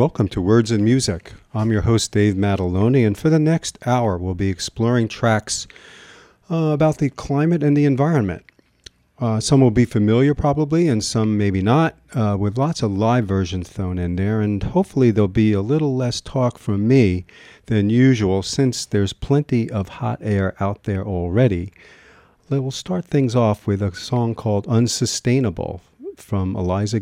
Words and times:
Welcome 0.00 0.28
to 0.28 0.40
Words 0.40 0.70
and 0.70 0.82
Music. 0.82 1.34
I'm 1.52 1.70
your 1.70 1.82
host, 1.82 2.12
Dave 2.12 2.34
Mataloni, 2.34 3.06
and 3.06 3.18
for 3.18 3.28
the 3.28 3.38
next 3.38 3.76
hour, 3.84 4.16
we'll 4.16 4.34
be 4.34 4.48
exploring 4.48 5.08
tracks 5.08 5.66
uh, 6.50 6.70
about 6.72 6.96
the 6.96 7.10
climate 7.10 7.62
and 7.62 7.76
the 7.76 7.84
environment. 7.84 8.42
Uh, 9.18 9.40
some 9.40 9.60
will 9.60 9.70
be 9.70 9.84
familiar, 9.84 10.34
probably, 10.34 10.88
and 10.88 11.04
some 11.04 11.36
maybe 11.36 11.60
not, 11.60 11.96
uh, 12.14 12.34
with 12.40 12.56
lots 12.56 12.82
of 12.82 12.96
live 12.96 13.26
versions 13.26 13.68
thrown 13.68 13.98
in 13.98 14.16
there, 14.16 14.40
and 14.40 14.62
hopefully, 14.62 15.10
there'll 15.10 15.28
be 15.28 15.52
a 15.52 15.60
little 15.60 15.94
less 15.94 16.22
talk 16.22 16.56
from 16.56 16.88
me 16.88 17.26
than 17.66 17.90
usual 17.90 18.42
since 18.42 18.86
there's 18.86 19.12
plenty 19.12 19.68
of 19.70 19.90
hot 20.00 20.18
air 20.22 20.54
out 20.60 20.84
there 20.84 21.04
already. 21.04 21.74
We'll 22.48 22.70
start 22.70 23.04
things 23.04 23.36
off 23.36 23.66
with 23.66 23.82
a 23.82 23.94
song 23.94 24.34
called 24.34 24.66
Unsustainable 24.66 25.82
from 26.16 26.56
Eliza 26.56 27.00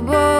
Gilkyson. 0.00 0.36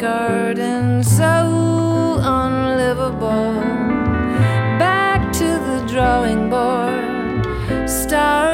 garden 0.00 1.02
so 1.04 2.18
unlivable. 2.22 3.52
Back 4.78 5.30
to 5.34 5.44
the 5.44 5.84
drawing 5.86 6.48
board, 6.48 7.88
start 7.88 8.49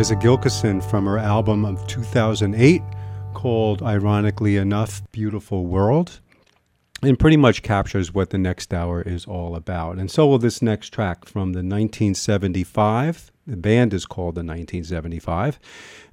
Eliza 0.00 0.16
Gilkyson 0.16 0.82
from 0.82 1.04
her 1.04 1.18
album 1.18 1.62
of 1.66 1.86
2008 1.86 2.80
called, 3.34 3.82
ironically 3.82 4.56
enough, 4.56 5.02
Beautiful 5.12 5.66
World. 5.66 6.20
And 7.02 7.18
pretty 7.18 7.36
much 7.36 7.62
captures 7.62 8.14
what 8.14 8.30
the 8.30 8.38
next 8.38 8.72
hour 8.72 9.02
is 9.02 9.26
all 9.26 9.54
about. 9.54 9.98
And 9.98 10.10
so 10.10 10.26
will 10.26 10.38
this 10.38 10.62
next 10.62 10.88
track 10.94 11.26
from 11.26 11.52
the 11.52 11.58
1975. 11.58 13.30
The 13.46 13.58
band 13.58 13.92
is 13.92 14.06
called 14.06 14.36
the 14.36 14.38
1975. 14.38 15.60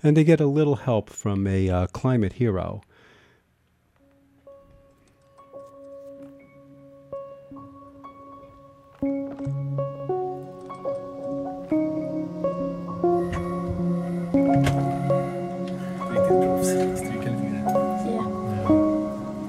And 0.03 0.17
they 0.17 0.25
get 0.25 0.41
a 0.41 0.47
little 0.47 0.75
help 0.75 1.09
from 1.09 1.47
a 1.47 1.69
uh, 1.69 1.87
climate 1.87 2.33
hero. 2.33 2.81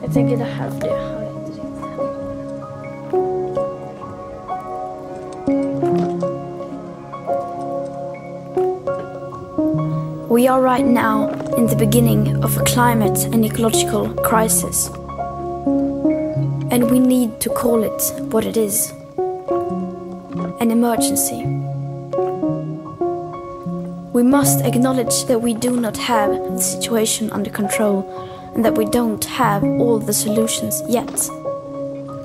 Jag 0.08 0.14
tänker 0.14 0.36
det 0.36 0.44
här 0.44 0.70
jag. 0.80 0.98
We 10.30 10.48
are 10.48 10.62
right 10.62 10.86
now 10.86 11.28
in 11.58 11.66
the 11.66 11.76
beginning 11.76 12.44
of 12.44 12.56
a 12.56 12.64
climate 12.64 13.34
and 13.34 13.44
ecological 13.44 14.08
crisis. 14.24 14.90
And 16.70 16.90
we 16.90 16.98
need 17.00 17.40
to 17.40 17.50
call 17.50 17.84
it 17.84 18.14
what 18.32 18.46
it 18.46 18.56
is 18.56 18.92
an 20.60 20.70
emergency. 20.70 21.44
We 24.14 24.22
must 24.22 24.60
acknowledge 24.64 25.26
that 25.26 25.42
we 25.42 25.52
do 25.52 25.80
not 25.80 25.96
have 25.98 26.30
the 26.30 26.62
situation 26.62 27.30
under 27.30 27.50
control 27.50 28.04
and 28.58 28.64
that 28.64 28.74
we 28.74 28.86
don't 28.86 29.24
have 29.24 29.62
all 29.62 30.00
the 30.00 30.12
solutions 30.12 30.82
yet. 30.88 31.30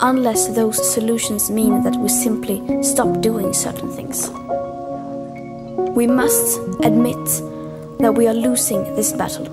Unless 0.02 0.56
those 0.56 0.78
solutions 0.92 1.52
mean 1.52 1.84
that 1.84 1.96
we 1.96 2.10
simply 2.10 2.60
stop 2.82 3.22
doing 3.22 3.54
certain 3.54 3.92
things. 3.92 4.32
We 5.96 6.08
must 6.08 6.58
admit 6.84 7.24
that 8.00 8.16
we 8.18 8.28
are 8.28 8.34
losing 8.34 8.84
this 8.96 9.14
battle. 9.14 9.46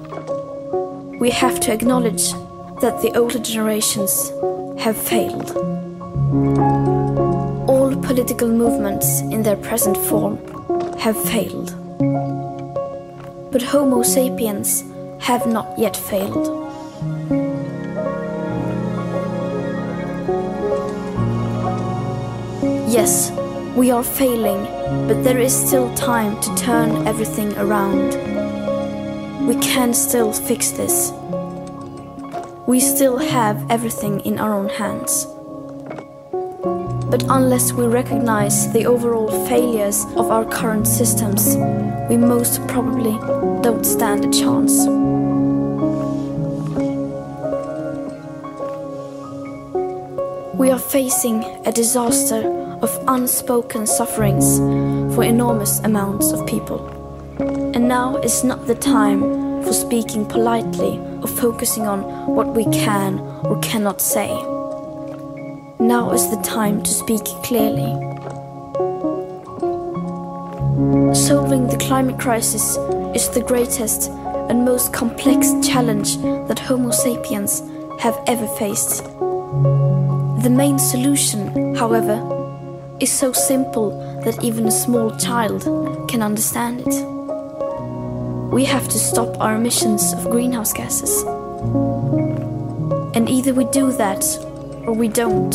We 1.20 1.28
have 1.28 1.60
to 1.60 1.70
acknowledge 1.70 2.32
that 2.80 3.02
the 3.02 3.12
older 3.14 3.40
generations 3.40 4.30
have 4.82 4.96
failed. 4.96 5.50
All 7.68 7.94
political 7.94 8.48
movements 8.48 9.20
in 9.20 9.42
their 9.42 9.56
present 9.56 9.98
form 9.98 10.38
have 10.96 11.22
failed. 11.24 11.74
But 13.52 13.60
Homo 13.60 14.02
sapiens 14.02 14.82
have 15.18 15.46
not 15.46 15.78
yet 15.78 15.94
failed. 15.94 16.59
Yes, 23.00 23.30
we 23.74 23.90
are 23.90 24.04
failing, 24.04 24.62
but 25.08 25.24
there 25.24 25.38
is 25.38 25.54
still 25.54 25.88
time 25.94 26.38
to 26.42 26.54
turn 26.54 27.06
everything 27.08 27.56
around. 27.56 28.10
We 29.46 29.54
can 29.54 29.94
still 29.94 30.34
fix 30.34 30.72
this. 30.72 31.10
We 32.66 32.78
still 32.78 33.16
have 33.16 33.56
everything 33.70 34.20
in 34.20 34.38
our 34.38 34.52
own 34.52 34.68
hands. 34.68 35.24
But 37.10 37.22
unless 37.30 37.72
we 37.72 37.86
recognize 37.86 38.70
the 38.74 38.84
overall 38.84 39.46
failures 39.48 40.04
of 40.16 40.30
our 40.30 40.44
current 40.44 40.86
systems, 40.86 41.56
we 42.10 42.18
most 42.18 42.60
probably 42.68 43.16
don't 43.62 43.86
stand 43.86 44.26
a 44.26 44.30
chance. 44.30 44.76
We 50.54 50.70
are 50.70 50.78
facing 50.78 51.44
a 51.64 51.72
disaster 51.72 52.59
of 52.82 53.04
unspoken 53.08 53.86
sufferings 53.86 54.58
for 55.14 55.24
enormous 55.24 55.80
amounts 55.80 56.32
of 56.32 56.46
people. 56.46 56.86
And 57.74 57.88
now 57.88 58.16
is 58.16 58.44
not 58.44 58.66
the 58.66 58.74
time 58.74 59.20
for 59.62 59.72
speaking 59.72 60.26
politely 60.26 60.98
or 61.22 61.28
focusing 61.28 61.86
on 61.86 62.02
what 62.26 62.54
we 62.54 62.64
can 62.64 63.18
or 63.44 63.58
cannot 63.60 64.00
say. 64.00 64.28
Now 65.78 66.12
is 66.12 66.30
the 66.30 66.40
time 66.42 66.82
to 66.82 66.90
speak 66.90 67.24
clearly. 67.42 67.92
Solving 71.14 71.66
the 71.66 71.78
climate 71.78 72.18
crisis 72.18 72.76
is 73.14 73.28
the 73.30 73.44
greatest 73.46 74.10
and 74.48 74.64
most 74.64 74.92
complex 74.92 75.52
challenge 75.66 76.16
that 76.48 76.58
Homo 76.58 76.90
sapiens 76.90 77.62
have 78.00 78.18
ever 78.26 78.46
faced. 78.56 79.04
The 80.42 80.50
main 80.50 80.78
solution, 80.78 81.74
however, 81.74 82.39
is 83.00 83.10
so 83.10 83.32
simple 83.32 83.90
that 84.24 84.44
even 84.44 84.66
a 84.66 84.70
small 84.70 85.10
child 85.16 85.62
can 86.08 86.22
understand 86.22 86.80
it. 86.86 86.94
We 88.52 88.64
have 88.66 88.88
to 88.88 88.98
stop 88.98 89.40
our 89.40 89.56
emissions 89.56 90.12
of 90.12 90.30
greenhouse 90.30 90.72
gases. 90.74 91.22
And 93.14 93.28
either 93.28 93.54
we 93.54 93.64
do 93.66 93.90
that 93.92 94.22
or 94.86 94.92
we 94.92 95.08
don't. 95.08 95.54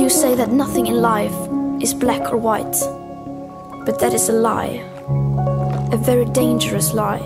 You 0.00 0.10
say 0.10 0.34
that 0.34 0.50
nothing 0.50 0.88
in 0.88 1.00
life 1.00 1.36
is 1.80 1.94
black 1.94 2.32
or 2.32 2.36
white, 2.36 2.76
but 3.86 4.00
that 4.00 4.12
is 4.12 4.28
a 4.28 4.32
lie. 4.32 4.82
A 5.92 5.96
very 5.96 6.24
dangerous 6.24 6.92
lie. 6.92 7.22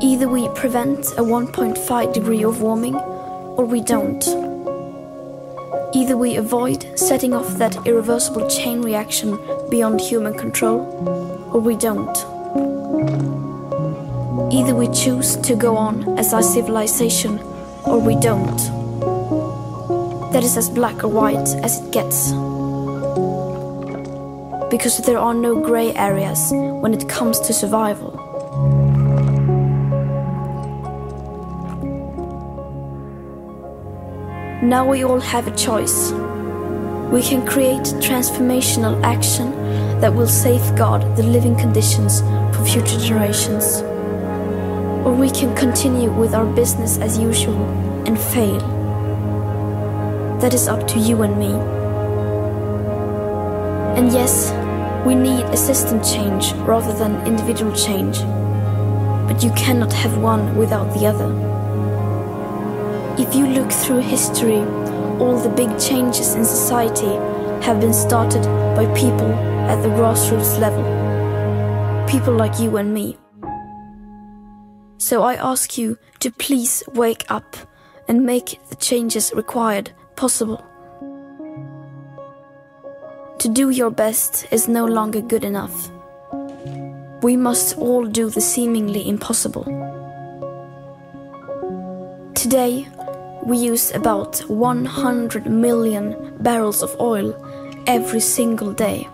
Either 0.00 0.28
we 0.28 0.48
prevent 0.50 1.04
a 1.18 1.22
1.5 1.22 2.14
degree 2.14 2.44
of 2.44 2.62
warming 2.62 2.94
or 2.94 3.64
we 3.64 3.80
don't. 3.80 4.49
Either 5.92 6.16
we 6.16 6.36
avoid 6.36 6.86
setting 6.96 7.32
off 7.34 7.58
that 7.58 7.76
irreversible 7.84 8.48
chain 8.48 8.80
reaction 8.80 9.36
beyond 9.70 10.00
human 10.00 10.32
control, 10.32 10.80
or 11.52 11.60
we 11.60 11.74
don't. 11.74 12.16
Either 14.52 14.74
we 14.74 14.86
choose 14.88 15.36
to 15.38 15.56
go 15.56 15.76
on 15.76 16.16
as 16.16 16.32
our 16.32 16.42
civilization, 16.42 17.40
or 17.84 17.98
we 17.98 18.14
don't. 18.20 18.58
That 20.32 20.44
is 20.44 20.56
as 20.56 20.70
black 20.70 21.02
or 21.02 21.08
white 21.08 21.48
as 21.64 21.80
it 21.80 21.90
gets. 21.90 22.30
Because 24.70 24.98
there 24.98 25.18
are 25.18 25.34
no 25.34 25.60
grey 25.60 25.92
areas 25.94 26.52
when 26.52 26.94
it 26.94 27.08
comes 27.08 27.40
to 27.40 27.52
survival. 27.52 28.19
Now 34.62 34.84
we 34.86 35.04
all 35.04 35.20
have 35.20 35.46
a 35.46 35.56
choice. 35.56 36.10
We 37.10 37.22
can 37.22 37.46
create 37.46 37.80
transformational 38.04 39.02
action 39.02 39.52
that 40.02 40.14
will 40.14 40.28
safeguard 40.28 41.16
the 41.16 41.22
living 41.22 41.56
conditions 41.56 42.20
for 42.54 42.66
future 42.66 42.98
generations. 43.00 43.80
Or 45.06 45.14
we 45.14 45.30
can 45.30 45.56
continue 45.56 46.12
with 46.12 46.34
our 46.34 46.44
business 46.44 46.98
as 46.98 47.16
usual 47.16 47.64
and 48.06 48.20
fail. 48.20 48.60
That 50.42 50.52
is 50.52 50.68
up 50.68 50.86
to 50.88 50.98
you 50.98 51.22
and 51.22 51.38
me. 51.38 51.52
And 53.98 54.12
yes, 54.12 54.52
we 55.06 55.14
need 55.14 55.46
a 55.46 55.56
system 55.56 56.02
change 56.04 56.52
rather 56.68 56.92
than 56.92 57.26
individual 57.26 57.74
change. 57.74 58.18
But 59.26 59.42
you 59.42 59.52
cannot 59.52 59.94
have 59.94 60.18
one 60.18 60.54
without 60.58 60.92
the 60.92 61.06
other. 61.06 61.49
If 63.20 63.34
you 63.34 63.46
look 63.46 63.70
through 63.70 63.98
history, 63.98 64.60
all 65.20 65.38
the 65.38 65.50
big 65.50 65.78
changes 65.78 66.34
in 66.34 66.42
society 66.42 67.16
have 67.62 67.78
been 67.78 67.92
started 67.92 68.42
by 68.74 68.86
people 68.94 69.30
at 69.68 69.82
the 69.82 69.90
grassroots 69.90 70.58
level. 70.58 70.82
People 72.08 72.32
like 72.32 72.58
you 72.58 72.78
and 72.78 72.94
me. 72.94 73.18
So 74.96 75.22
I 75.22 75.34
ask 75.34 75.76
you 75.76 75.98
to 76.20 76.30
please 76.30 76.82
wake 76.94 77.26
up 77.28 77.58
and 78.08 78.24
make 78.24 78.58
the 78.70 78.76
changes 78.76 79.34
required 79.34 79.90
possible. 80.16 80.64
To 83.38 83.48
do 83.50 83.68
your 83.68 83.90
best 83.90 84.46
is 84.50 84.66
no 84.66 84.86
longer 84.86 85.20
good 85.20 85.44
enough. 85.44 85.90
We 87.22 87.36
must 87.36 87.76
all 87.76 88.06
do 88.06 88.30
the 88.30 88.40
seemingly 88.40 89.06
impossible. 89.06 89.64
Today, 92.34 92.88
we 93.42 93.56
use 93.56 93.90
about 93.92 94.38
100 94.48 95.46
million 95.46 96.36
barrels 96.40 96.82
of 96.82 96.94
oil 97.00 97.34
every 97.86 98.20
single 98.20 98.72
day. 98.72 99.08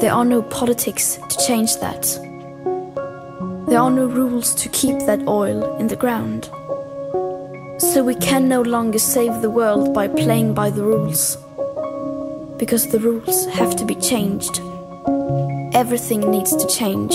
There 0.00 0.12
are 0.12 0.24
no 0.24 0.42
politics 0.42 1.18
to 1.28 1.46
change 1.46 1.76
that. 1.78 2.02
There 3.68 3.80
are 3.80 3.90
no 3.90 4.06
rules 4.06 4.54
to 4.56 4.68
keep 4.68 4.98
that 5.00 5.26
oil 5.26 5.76
in 5.78 5.88
the 5.88 5.96
ground. 5.96 6.50
So 7.80 8.04
we 8.04 8.14
can 8.14 8.48
no 8.48 8.62
longer 8.62 8.98
save 8.98 9.42
the 9.42 9.50
world 9.50 9.94
by 9.94 10.08
playing 10.08 10.54
by 10.54 10.70
the 10.70 10.82
rules. 10.82 11.36
Because 12.58 12.88
the 12.88 13.00
rules 13.00 13.46
have 13.46 13.76
to 13.76 13.84
be 13.84 13.94
changed. 13.94 14.60
Everything 15.74 16.30
needs 16.30 16.54
to 16.56 16.66
change. 16.66 17.14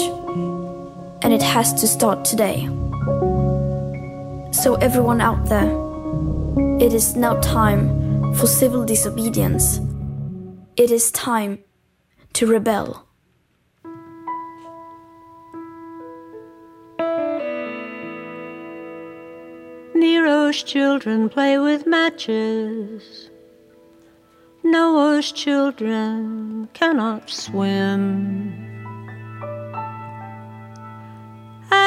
And 1.22 1.33
it 1.33 1.41
has 1.41 1.74
to 1.75 1.88
start 1.88 2.25
today. 2.25 2.67
So, 4.63 4.75
everyone 4.75 5.20
out 5.20 5.50
there, 5.50 5.70
it 6.79 6.93
is 6.93 7.17
now 7.17 7.34
time 7.41 8.34
for 8.34 8.48
civil 8.48 8.86
disobedience. 8.86 9.82
It 10.77 10.89
is 10.89 11.12
time 11.12 11.60
to 12.32 12.48
rebel. 12.48 13.05
Nero's 19.93 20.63
children 20.63 21.27
play 21.27 21.58
with 21.58 21.86
matches. 21.86 23.29
Noah's 24.63 25.34
children 25.34 26.70
cannot 26.72 27.29
swim. 27.29 28.72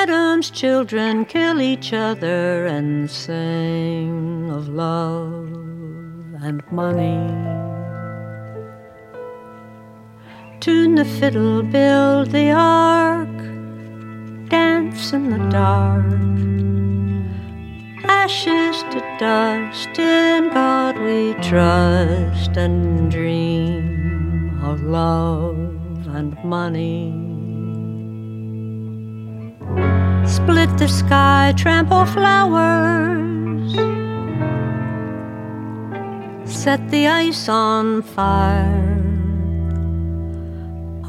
Adam's 0.08 0.52
children 0.52 1.24
kill 1.24 1.60
each 1.60 1.92
other 1.92 2.64
and 2.66 3.10
sing 3.10 4.48
of 4.52 4.68
love 4.68 5.50
and 6.44 6.62
money. 6.70 7.26
Tune 10.60 10.94
the 10.94 11.04
fiddle, 11.04 11.60
build 11.64 12.30
the 12.30 12.52
ark, 12.52 13.36
dance 14.48 15.12
in 15.12 15.28
the 15.30 15.44
dark. 15.50 16.06
Ashes 18.04 18.84
to 18.92 19.00
dust, 19.18 19.98
in 19.98 20.50
God 20.50 21.00
we 21.00 21.34
trust 21.42 22.56
and 22.56 23.10
dream 23.10 24.60
of 24.62 24.84
love 24.84 26.06
and 26.06 26.38
money. 26.44 27.25
Split 30.26 30.76
the 30.78 30.88
sky, 30.88 31.54
trample 31.56 32.04
flowers, 32.04 33.72
set 36.44 36.80
the 36.90 37.06
ice 37.06 37.48
on 37.48 38.02
fire. 38.02 39.02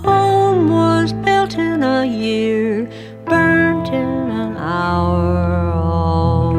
Home 0.04 0.70
was 0.70 1.14
built 1.14 1.56
in 1.58 1.84
a 1.84 2.06
year, 2.06 2.90
burnt 3.26 3.90
in 3.90 4.30
an 4.30 4.56
hour, 4.58 5.72
all 5.74 6.54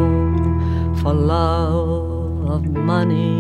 for 1.01 1.15
love 1.15 2.51
of 2.51 2.67
money. 2.71 3.38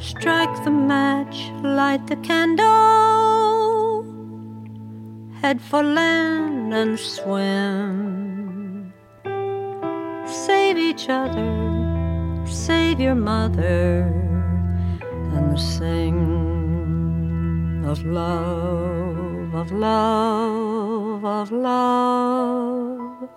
Strike 0.00 0.64
the 0.64 0.70
match, 0.70 1.52
light 1.62 2.06
the 2.06 2.16
candle. 2.16 2.66
Head 5.42 5.60
for 5.60 5.82
land 5.82 6.72
and 6.72 6.98
swim. 6.98 8.94
Save 10.24 10.78
each 10.78 11.10
other, 11.10 11.52
save 12.46 12.98
your 12.98 13.14
mother, 13.14 14.10
and 15.36 15.60
sing 15.60 16.24
of 17.86 18.02
love, 18.06 19.54
of 19.54 19.70
love, 19.70 21.24
of 21.26 21.52
love. 21.52 23.28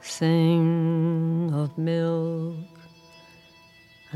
Sing 0.00 1.50
of 1.54 1.78
milk 1.78 2.65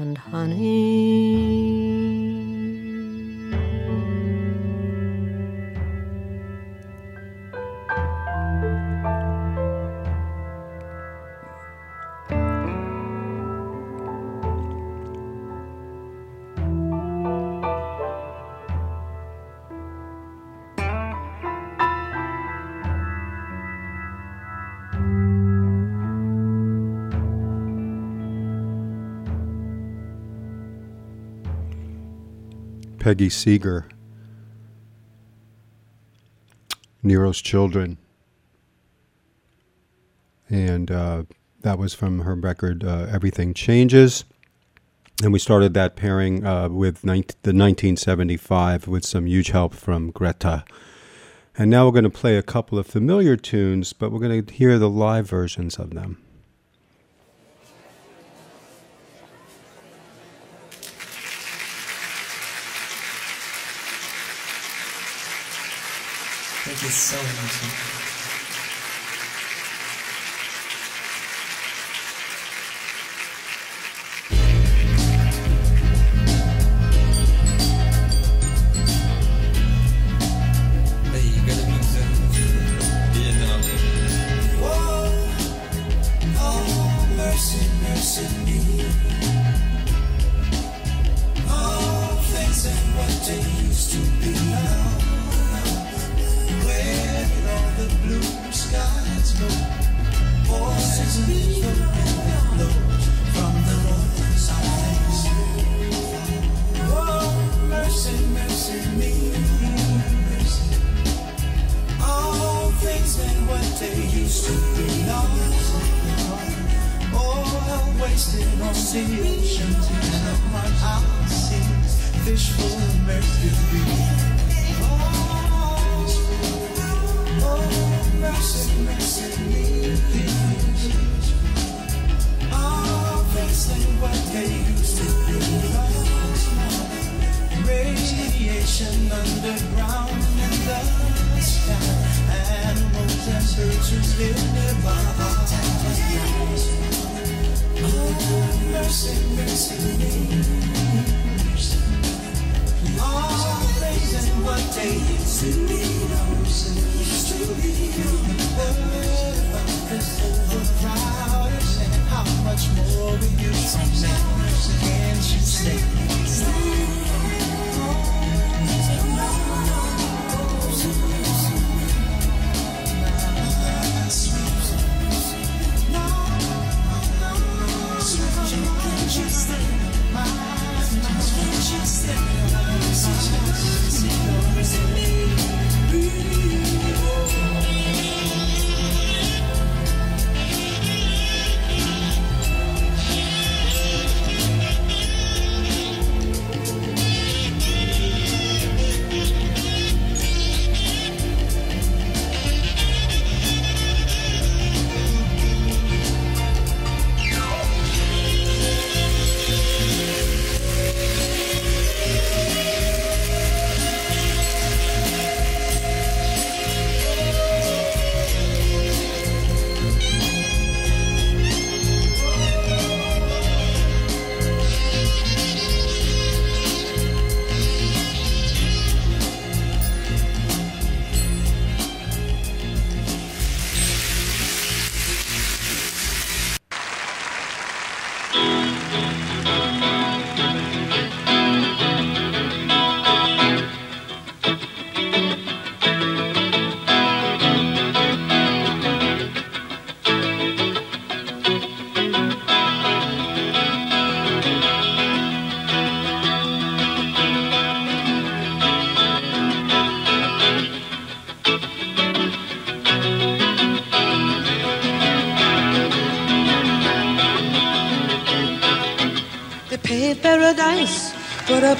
and 0.01 0.17
honey. 0.17 1.80
Peggy 33.11 33.29
Seeger, 33.29 33.89
Nero's 37.03 37.43
Children. 37.43 37.99
And 40.49 40.93
uh, 40.93 41.25
that 41.63 41.77
was 41.77 41.93
from 41.93 42.21
her 42.21 42.37
record 42.37 42.85
uh, 42.85 43.09
Everything 43.11 43.53
Changes. 43.53 44.27
And 45.25 45.33
we 45.33 45.41
started 45.41 45.75
that 45.75 45.97
pairing 45.97 46.47
uh, 46.47 46.69
with 46.69 47.05
19, 47.05 47.37
the 47.43 47.51
1975 47.51 48.87
with 48.87 49.05
some 49.05 49.27
huge 49.27 49.49
help 49.49 49.75
from 49.75 50.13
Greta. 50.13 50.65
And 51.59 51.69
now 51.69 51.87
we're 51.87 51.93
going 51.93 52.05
to 52.05 52.11
play 52.11 52.37
a 52.37 52.45
couple 52.45 52.79
of 52.79 52.87
familiar 52.87 53.37
tunes, 53.37 53.93
but 53.93 54.13
we're 54.13 54.21
going 54.21 54.47
to 54.47 54.55
hear 54.55 54.79
the 54.79 54.89
live 54.89 55.29
versions 55.29 55.81
of 55.81 55.95
them. 55.95 56.23
You 66.83 66.89
so 66.89 67.17
much. 67.17 67.90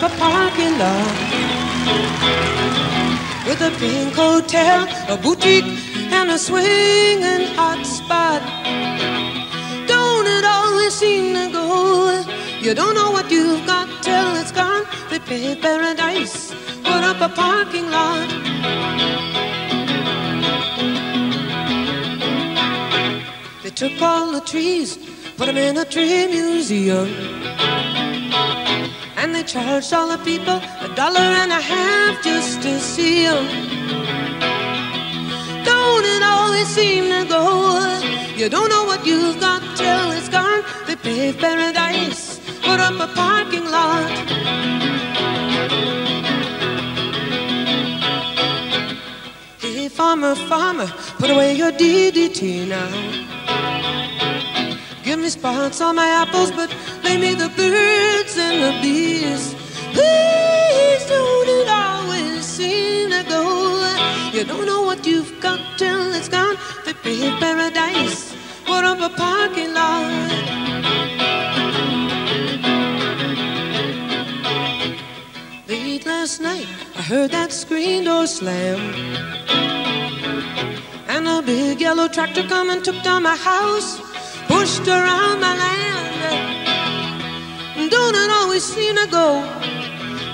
A 0.03 0.09
parking 0.17 0.79
lot 0.79 1.13
with 3.47 3.61
a 3.61 3.71
pink 3.79 4.15
hotel, 4.15 4.89
a 5.09 5.17
boutique, 5.17 5.65
and 6.11 6.31
a 6.31 6.39
swinging 6.39 7.47
hot 7.55 7.85
spot. 7.85 8.41
Don't 9.87 10.27
it 10.27 10.45
always 10.45 10.95
seem 10.95 11.35
to 11.35 11.53
go? 11.53 12.25
You 12.63 12.75
don't 12.75 12.95
know 12.95 13.11
what 13.11 13.31
you've 13.31 13.67
got 13.67 13.89
till 14.03 14.37
it's 14.37 14.53
gone. 14.53 14.87
They 15.11 15.19
paved 15.19 15.61
paradise, 15.61 16.55
put 16.83 17.03
up 17.11 17.21
a 17.21 17.29
parking 17.29 17.91
lot. 17.91 18.29
They 23.63 23.71
took 23.71 24.01
all 24.01 24.33
the 24.33 24.41
trees, 24.41 24.97
put 25.37 25.47
them 25.47 25.59
in 25.59 25.77
a 25.77 25.85
tree 25.85 26.27
museum. 26.27 27.30
They 29.41 29.47
charged 29.47 29.95
all 29.95 30.09
the 30.09 30.23
people 30.23 30.61
a 30.83 30.95
dollar 30.95 31.29
and 31.43 31.51
a 31.51 31.63
half 31.63 32.23
just 32.23 32.61
to 32.61 32.79
see 32.79 33.25
them. 33.25 33.47
Don't 35.65 36.05
it 36.05 36.23
always 36.23 36.67
seem 36.67 37.05
to 37.05 37.25
go? 37.27 38.03
You 38.37 38.51
don't 38.51 38.69
know 38.69 38.85
what 38.85 39.07
you've 39.07 39.41
got 39.41 39.63
till 39.79 40.11
it's 40.11 40.29
gone. 40.29 40.63
They 40.87 40.95
paved 40.95 41.39
paradise, 41.41 42.39
put 42.61 42.81
up 42.81 43.01
a 43.01 43.09
parking 43.15 43.65
lot. 43.65 44.11
Hey, 49.59 49.89
farmer, 49.89 50.35
farmer, 50.35 50.89
put 51.19 51.31
away 51.31 51.57
your 51.57 51.73
DDT 51.73 52.69
now. 52.69 53.30
Give 55.05 55.19
me 55.19 55.29
spots 55.29 55.81
on 55.81 55.97
my 55.97 56.09
apples, 56.09 56.51
but 56.51 56.75
lay 57.05 57.17
me 57.17 57.35
the 57.35 57.49
birds 57.49 58.37
and 58.37 58.63
the 58.63 58.73
bees. 58.83 59.55
Please 59.93 61.07
don't 61.07 61.49
it 61.49 61.69
always 61.69 62.45
seem 62.45 63.11
to 63.11 63.23
go? 63.29 63.43
You 64.33 64.45
don't 64.45 64.67
know 64.67 64.83
what 64.83 65.07
you've 65.07 65.41
got 65.41 65.61
till 65.79 66.15
it's 66.15 66.29
gone. 66.29 66.57
Paved 67.03 67.41
paradise, 67.41 68.37
put 68.67 68.85
up 68.85 69.01
a 69.01 69.09
parking 69.17 69.73
lot. 69.73 70.31
Late 75.67 76.05
last 76.05 76.43
night, 76.43 76.67
I 76.95 77.01
heard 77.01 77.31
that 77.31 77.53
screen 77.53 78.05
door 78.05 78.27
slam. 78.27 78.79
And 81.09 81.27
a 81.27 81.41
big 81.41 81.81
yellow 81.81 82.07
tractor 82.07 82.43
come 82.43 82.69
and 82.69 82.85
took 82.85 83.03
down 83.03 83.23
my 83.23 83.37
house, 83.37 83.99
pushed 84.61 84.89
around 84.89 85.41
my 85.41 85.55
land. 85.57 86.71
Don't 87.91 88.15
it 88.15 88.31
always 88.39 88.63
seem 88.63 88.95
to 88.95 89.07
go? 89.11 89.27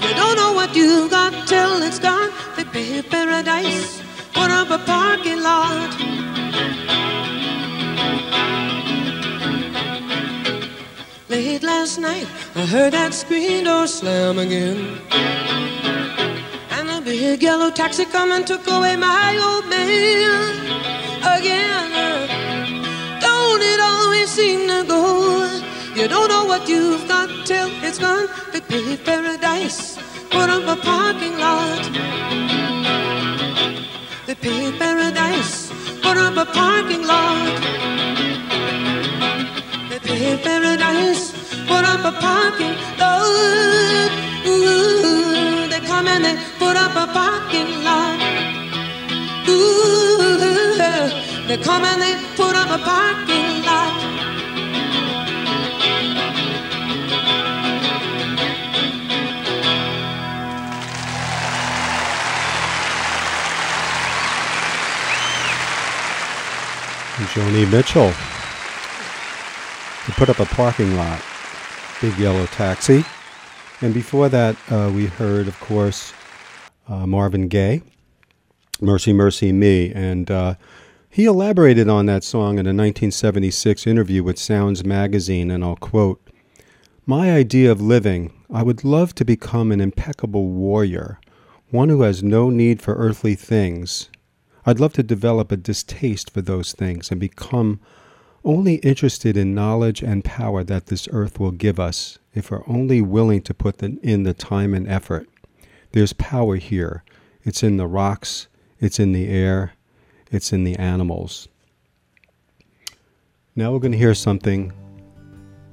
You 0.02 0.12
don't 0.20 0.36
know 0.40 0.52
what 0.52 0.74
you've 0.74 1.10
got 1.10 1.32
till 1.46 1.80
it's 1.88 2.00
gone. 2.00 2.30
They 2.56 2.64
paved 2.64 3.08
paradise, 3.08 4.02
put 4.34 4.50
up 4.50 4.68
a 4.70 4.78
parking 4.78 5.42
lot. 5.48 5.90
Late 11.28 11.62
last 11.62 11.98
night, 12.00 12.26
I 12.56 12.66
heard 12.74 12.94
that 12.94 13.14
screen 13.14 13.64
door 13.64 13.86
slam 13.86 14.38
again. 14.38 14.98
And 16.76 16.90
a 16.90 17.00
big 17.00 17.42
yellow 17.44 17.70
taxi 17.70 18.04
come 18.06 18.32
and 18.32 18.44
took 18.44 18.66
away 18.66 18.96
my 18.96 19.38
old 19.48 19.66
man 19.70 20.50
again. 21.36 22.45
It 23.76 23.82
always 23.82 24.30
seem 24.30 24.68
to 24.68 24.84
go? 24.88 25.02
You 25.94 26.08
don't 26.08 26.28
know 26.28 26.46
what 26.46 26.66
you've 26.66 27.06
got 27.06 27.28
till 27.44 27.68
it's 27.84 27.98
gone. 27.98 28.26
They 28.50 28.62
paved 28.62 29.04
paradise, 29.04 29.98
put 30.30 30.48
up 30.48 30.64
a 30.66 30.80
parking 30.80 31.36
lot. 31.36 31.82
They 34.26 34.34
paved 34.34 34.78
paradise, 34.78 35.70
put 36.00 36.16
up 36.16 36.36
a 36.38 36.46
parking 36.46 37.04
lot. 37.06 37.60
They 39.90 39.98
paved 40.08 40.42
paradise, 40.42 41.24
put 41.68 41.84
up 41.92 42.02
a 42.12 42.12
parking 42.26 42.76
lot. 43.02 44.10
Ooh, 44.48 45.68
they 45.68 45.80
come 45.80 46.06
and 46.08 46.24
they 46.24 46.36
put 46.58 46.76
up 46.78 46.96
a 47.04 47.06
parking 47.12 47.84
lot. 47.84 48.20
Ooh, 49.50 50.38
they 51.46 51.58
come 51.58 51.84
and 51.84 52.00
they 52.00 52.14
put 52.36 52.56
up 52.56 52.70
a 52.70 52.82
parking 52.82 53.35
Joni 67.36 67.70
Mitchell. 67.70 68.10
To 70.06 70.12
put 70.12 70.30
up 70.30 70.38
a 70.38 70.46
parking 70.54 70.96
lot, 70.96 71.20
big 72.00 72.16
yellow 72.18 72.46
taxi. 72.46 73.04
And 73.82 73.92
before 73.92 74.30
that, 74.30 74.56
uh, 74.70 74.90
we 74.94 75.04
heard, 75.04 75.46
of 75.46 75.60
course, 75.60 76.14
uh, 76.88 77.06
Marvin 77.06 77.48
Gaye, 77.48 77.82
Mercy, 78.80 79.12
Mercy 79.12 79.52
Me. 79.52 79.92
And 79.92 80.30
uh, 80.30 80.54
he 81.10 81.26
elaborated 81.26 81.90
on 81.90 82.06
that 82.06 82.24
song 82.24 82.54
in 82.54 82.64
a 82.64 82.72
1976 82.72 83.86
interview 83.86 84.22
with 84.22 84.38
Sounds 84.38 84.82
magazine, 84.82 85.50
and 85.50 85.62
I'll 85.62 85.76
quote 85.76 86.26
My 87.04 87.32
idea 87.32 87.70
of 87.70 87.82
living, 87.82 88.32
I 88.50 88.62
would 88.62 88.82
love 88.82 89.14
to 89.16 89.26
become 89.26 89.72
an 89.72 89.82
impeccable 89.82 90.46
warrior, 90.46 91.20
one 91.68 91.90
who 91.90 92.00
has 92.00 92.22
no 92.22 92.48
need 92.48 92.80
for 92.80 92.94
earthly 92.94 93.34
things. 93.34 94.08
I'd 94.68 94.80
love 94.80 94.92
to 94.94 95.04
develop 95.04 95.52
a 95.52 95.56
distaste 95.56 96.30
for 96.30 96.42
those 96.42 96.72
things 96.72 97.12
and 97.12 97.20
become 97.20 97.78
only 98.44 98.76
interested 98.76 99.36
in 99.36 99.54
knowledge 99.54 100.02
and 100.02 100.24
power 100.24 100.64
that 100.64 100.86
this 100.86 101.08
earth 101.12 101.38
will 101.38 101.52
give 101.52 101.78
us 101.78 102.18
if 102.34 102.50
we're 102.50 102.68
only 102.68 103.00
willing 103.00 103.42
to 103.42 103.54
put 103.54 103.80
in 103.80 104.24
the 104.24 104.34
time 104.34 104.74
and 104.74 104.88
effort. 104.88 105.28
There's 105.92 106.12
power 106.12 106.56
here. 106.56 107.04
It's 107.44 107.62
in 107.62 107.76
the 107.76 107.86
rocks, 107.86 108.48
it's 108.80 108.98
in 108.98 109.12
the 109.12 109.28
air, 109.28 109.74
it's 110.32 110.52
in 110.52 110.64
the 110.64 110.76
animals. 110.76 111.46
Now 113.54 113.72
we're 113.72 113.78
going 113.78 113.92
to 113.92 113.98
hear 113.98 114.14
something 114.14 114.72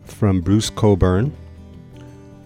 from 0.06 0.42
Bruce 0.42 0.70
Cockburn. 0.70 1.36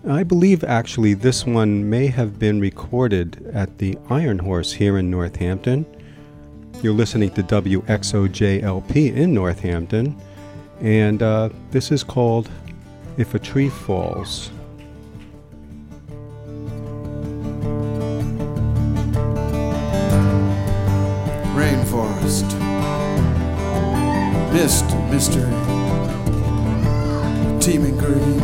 I 0.07 0.23
believe 0.23 0.63
actually 0.63 1.13
this 1.13 1.45
one 1.45 1.89
may 1.89 2.07
have 2.07 2.39
been 2.39 2.61
recorded 2.61 3.51
at 3.53 3.79
the 3.79 3.97
Iron 4.09 4.39
Horse 4.39 4.71
here 4.71 4.97
in 4.97 5.11
Northampton. 5.11 5.85
You're 6.83 6.93
listening 6.93 7.31
to 7.31 7.41
WXOJLP 7.41 9.15
in 9.15 9.33
Northampton, 9.33 10.15
and 10.79 11.23
uh, 11.23 11.49
this 11.71 11.91
is 11.91 12.03
called 12.03 12.51
If 13.17 13.33
a 13.33 13.39
Tree 13.39 13.67
Falls. 13.67 14.51
Rainforest, 21.55 22.45
mist, 24.53 24.85
mystery, 25.09 25.49
teeming 27.59 27.97
green, 27.97 28.37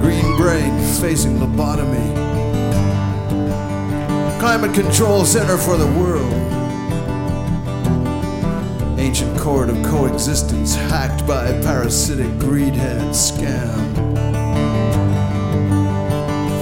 green 0.00 0.36
brain 0.38 0.80
facing 1.02 1.36
lobotomy, 1.36 2.14
climate 4.40 4.72
control 4.72 5.26
center 5.26 5.58
for 5.58 5.76
the 5.76 5.86
world 6.00 6.63
ancient 9.04 9.38
chord 9.38 9.68
of 9.68 9.76
coexistence 9.84 10.74
hacked 10.74 11.26
by 11.26 11.52
parasitic 11.60 12.30
greedhead 12.38 13.10
scam. 13.10 13.92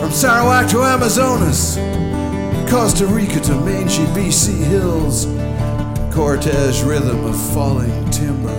From 0.00 0.10
Sarawak 0.10 0.68
to 0.70 0.82
Amazonas, 0.82 1.76
Costa 2.68 3.06
Rica 3.06 3.38
to 3.38 3.54
mangy 3.60 4.04
BC 4.06 4.56
hills, 4.56 5.26
Cortege 6.12 6.84
rhythm 6.84 7.24
of 7.24 7.40
falling 7.54 8.10
timber. 8.10 8.50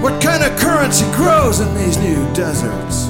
What 0.00 0.22
kind 0.22 0.44
of 0.44 0.56
currency 0.60 1.06
grows 1.16 1.58
in 1.58 1.74
these 1.74 1.98
new 1.98 2.22
deserts? 2.34 3.08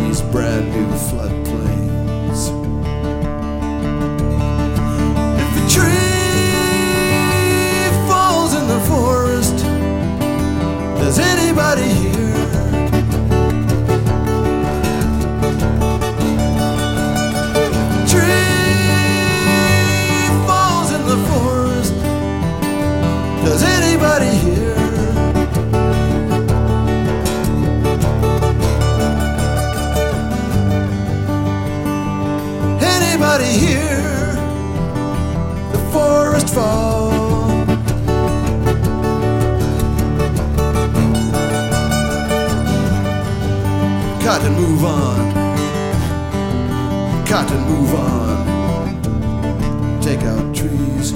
These 0.00 0.20
brand 0.30 0.70
new 0.70 0.86
floodplains. 1.08 1.43
Tree 5.74 5.82
falls 8.06 8.54
in 8.54 8.68
the 8.68 8.80
forest, 8.88 9.56
does 11.00 11.18
anybody 11.18 11.82
hear? 11.82 12.33
And 44.54 44.68
move 44.68 44.84
on. 44.84 45.34
Cut 47.26 47.50
and 47.50 47.66
move 47.68 47.94
on. 47.94 48.44
Take 50.00 50.20
out 50.20 50.54
trees. 50.54 51.12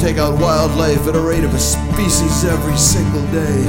Take 0.00 0.18
out 0.18 0.38
wildlife 0.40 1.06
at 1.06 1.16
a 1.16 1.20
rate 1.20 1.44
of 1.44 1.54
a 1.54 1.58
species 1.58 2.44
every 2.44 2.76
single 2.76 3.22
day. 3.32 3.62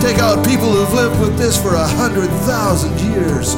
Take 0.00 0.18
out 0.18 0.46
people 0.46 0.70
who've 0.70 0.92
lived 0.94 1.20
with 1.20 1.36
this 1.36 1.60
for 1.60 1.74
a 1.74 1.86
hundred 1.86 2.28
thousand 2.46 2.98
years. 3.00 3.54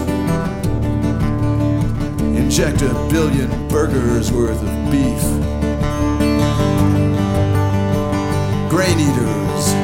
Inject 2.36 2.82
a 2.82 2.92
billion 3.10 3.68
burgers 3.68 4.32
worth 4.32 4.62
of 4.62 4.90
beef. 4.90 5.22
Grain 8.70 8.98
eaters. 8.98 9.74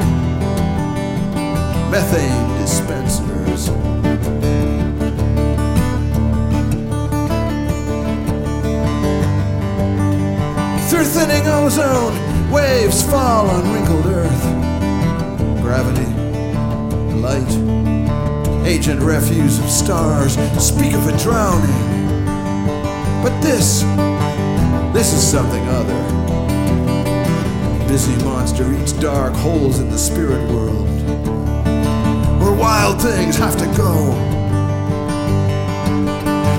Methane 1.91 2.59
dispensers. 2.59 3.36
Thinning 11.27 11.47
ozone, 11.47 12.51
waves 12.51 13.03
fall 13.03 13.49
on 13.49 13.73
wrinkled 13.73 14.05
earth. 14.05 14.43
Gravity, 15.61 16.05
light, 17.15 18.65
agent 18.65 19.01
refuse 19.01 19.59
of 19.59 19.69
stars 19.69 20.35
speak 20.61 20.93
of 20.93 21.05
a 21.07 21.17
drowning. 21.17 22.25
But 23.21 23.39
this, 23.41 23.81
this 24.93 25.13
is 25.13 25.21
something 25.21 25.63
other. 25.67 26.01
Busy 27.87 28.15
monster 28.23 28.71
eats 28.73 28.93
dark 28.93 29.33
holes 29.33 29.79
in 29.79 29.89
the 29.89 29.97
spirit 29.97 30.49
world, 30.49 30.87
where 32.39 32.53
wild 32.53 33.01
things 33.01 33.37
have 33.37 33.57
to 33.57 33.65
go 33.75 34.13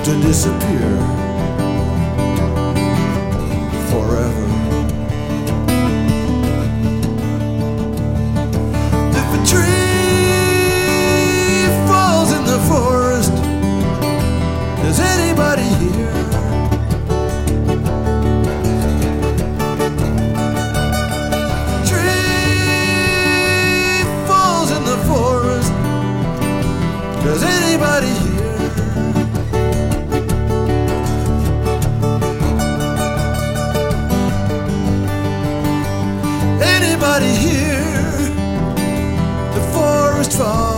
to 0.03 0.21
disappear 0.21 1.08
fall? 40.37 40.68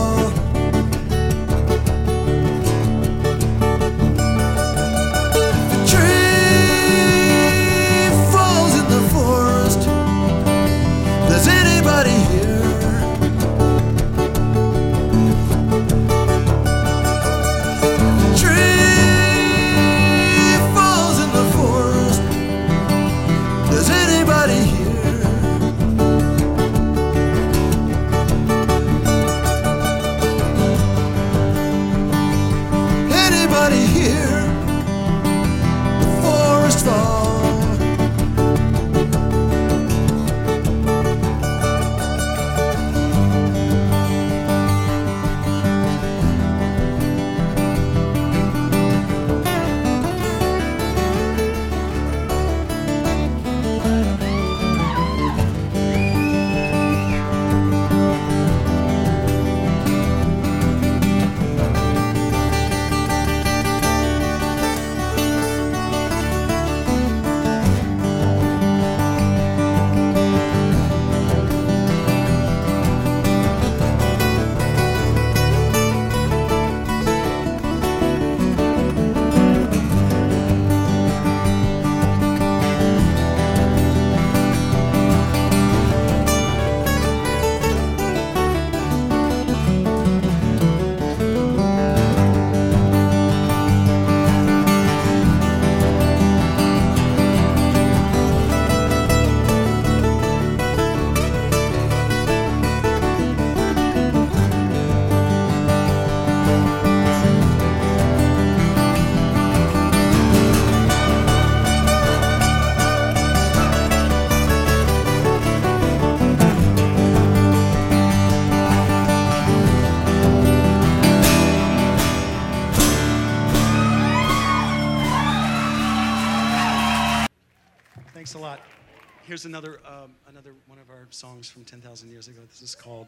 Is 132.72 132.76
called 132.76 133.08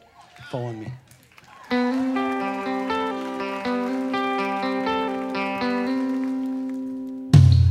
Fall 0.50 0.66
on 0.66 0.80
Me. 0.80 0.92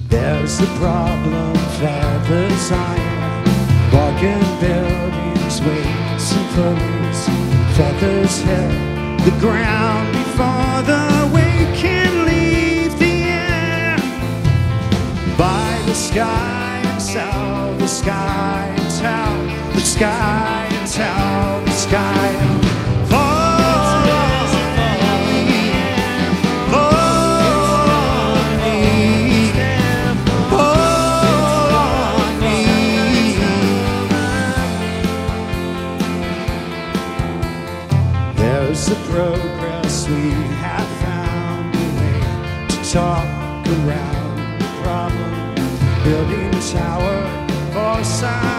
There's 0.09 0.59
a 0.59 0.69
problem, 0.81 1.55
feathers 1.79 2.71
iron, 2.71 3.43
walking 3.93 4.45
buildings, 4.63 5.55
weights 5.65 6.27
and 6.37 6.47
pulleys, 6.55 7.21
feathers 7.77 8.37
hit 8.47 8.71
the 9.27 9.35
ground 9.39 10.07
before 10.13 10.77
the 10.91 11.05
weight 11.35 11.71
can 11.83 12.25
leave 12.25 12.97
the 12.97 13.15
air. 13.23 13.97
By 15.37 15.69
the 15.85 15.93
sky 15.93 16.81
and 16.85 17.01
tell 17.13 17.77
the 17.77 17.87
sky 17.87 18.73
and 18.77 18.89
tell 18.99 19.73
the 19.73 19.81
sky 19.81 20.67
and 20.71 20.87
the 20.87 21.32
sky. 21.93 22.33
There's 38.35 38.89
a 38.89 38.95
progress 39.11 40.09
we 40.09 40.31
have 40.63 40.87
found 41.03 41.75
a 41.75 41.87
way 41.99 42.67
to 42.69 42.91
talk 42.91 43.67
around 43.67 44.59
the 44.59 44.69
problem. 44.81 45.33
Building 46.03 46.55
a 46.55 46.61
tower 46.71 47.17
for 47.71 48.03
sign 48.03 48.52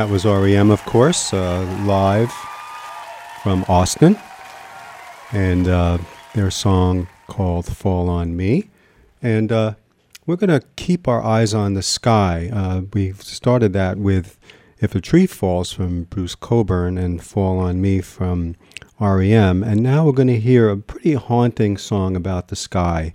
That 0.00 0.08
was 0.08 0.24
REM, 0.24 0.70
of 0.70 0.82
course, 0.86 1.34
uh, 1.34 1.60
live 1.84 2.32
from 3.42 3.66
Austin, 3.68 4.18
and 5.30 5.68
uh, 5.68 5.98
their 6.34 6.50
song 6.50 7.06
called 7.26 7.66
Fall 7.66 8.08
on 8.08 8.34
Me. 8.34 8.70
And 9.20 9.52
uh, 9.52 9.74
we're 10.24 10.36
going 10.36 10.58
to 10.58 10.66
keep 10.76 11.06
our 11.06 11.22
eyes 11.22 11.52
on 11.52 11.74
the 11.74 11.82
sky. 11.82 12.48
Uh, 12.50 12.84
we 12.94 13.12
started 13.12 13.74
that 13.74 13.98
with 13.98 14.38
If 14.78 14.94
a 14.94 15.02
Tree 15.02 15.26
Falls 15.26 15.70
from 15.70 16.04
Bruce 16.04 16.34
Cockburn 16.34 16.96
and 16.96 17.22
Fall 17.22 17.58
on 17.58 17.82
Me 17.82 18.00
from 18.00 18.56
REM. 18.98 19.62
And 19.62 19.82
now 19.82 20.06
we're 20.06 20.12
going 20.12 20.28
to 20.28 20.40
hear 20.40 20.70
a 20.70 20.78
pretty 20.78 21.12
haunting 21.12 21.76
song 21.76 22.16
about 22.16 22.48
the 22.48 22.56
sky. 22.56 23.12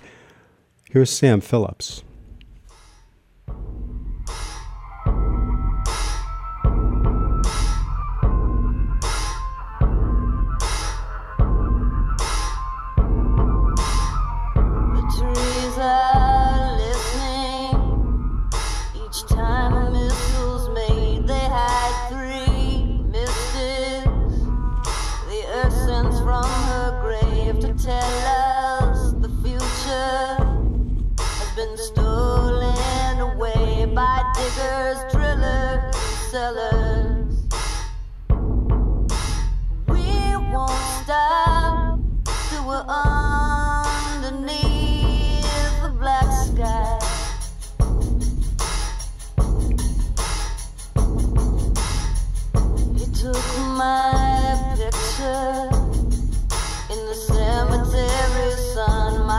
Here's 0.92 1.10
Sam 1.10 1.42
Phillips. 1.42 2.04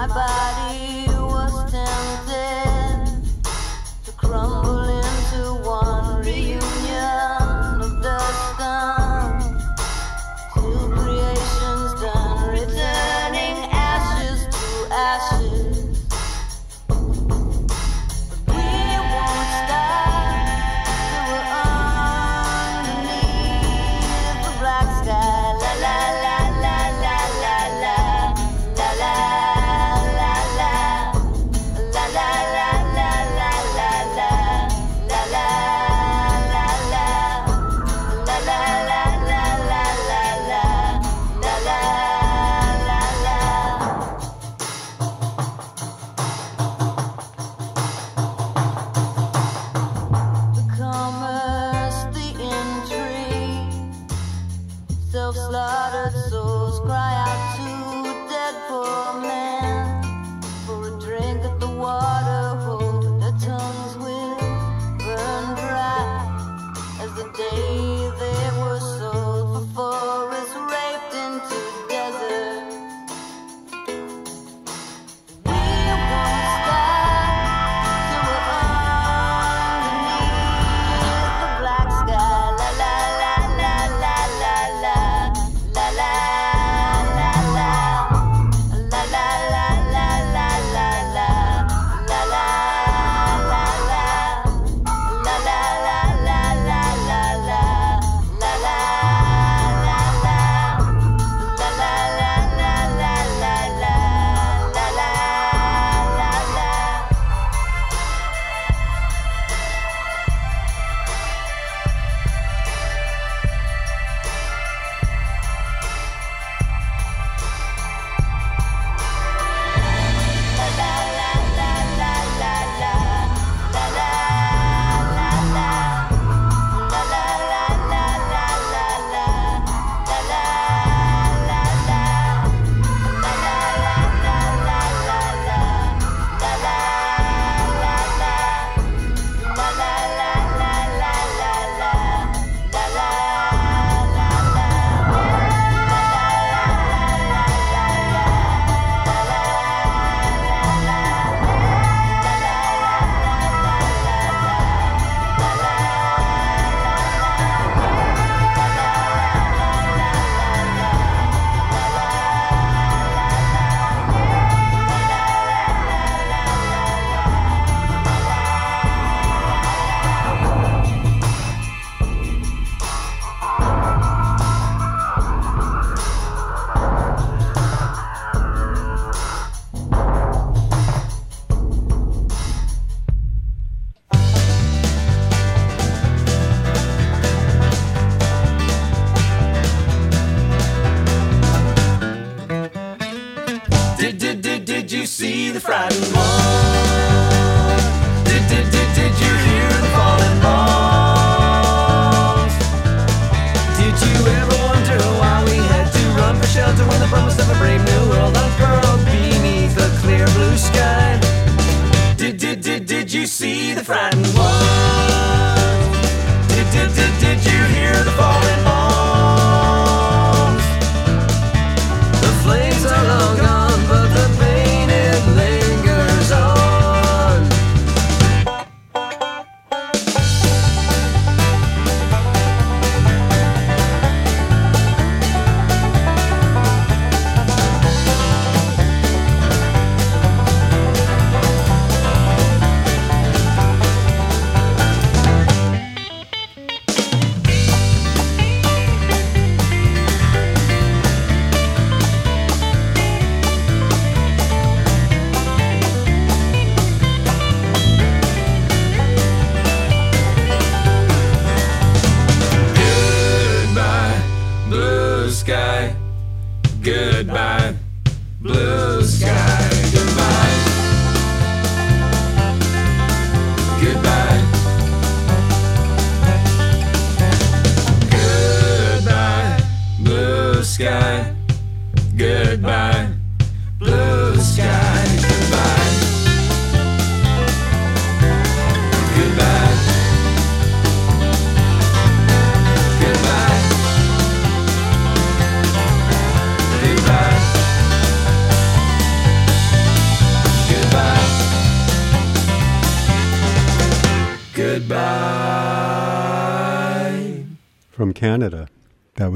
Bye-bye. 0.09 0.46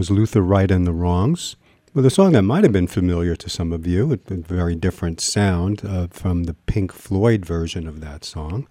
Was 0.00 0.10
Luther 0.10 0.40
Wright 0.40 0.70
and 0.70 0.86
the 0.86 0.94
Wrongs. 0.94 1.56
With 1.92 2.06
a 2.06 2.10
song 2.10 2.32
that 2.32 2.40
might 2.40 2.64
have 2.64 2.72
been 2.72 2.86
familiar 2.86 3.36
to 3.36 3.50
some 3.50 3.70
of 3.70 3.86
you, 3.86 4.10
a 4.10 4.32
a 4.32 4.36
very 4.36 4.74
different 4.74 5.20
sound 5.20 5.84
uh, 5.84 6.06
from 6.06 6.44
the 6.44 6.54
Pink 6.54 6.90
Floyd 6.90 7.44
version 7.44 7.86
of 7.86 8.00
that 8.00 8.24
song. 8.24 8.66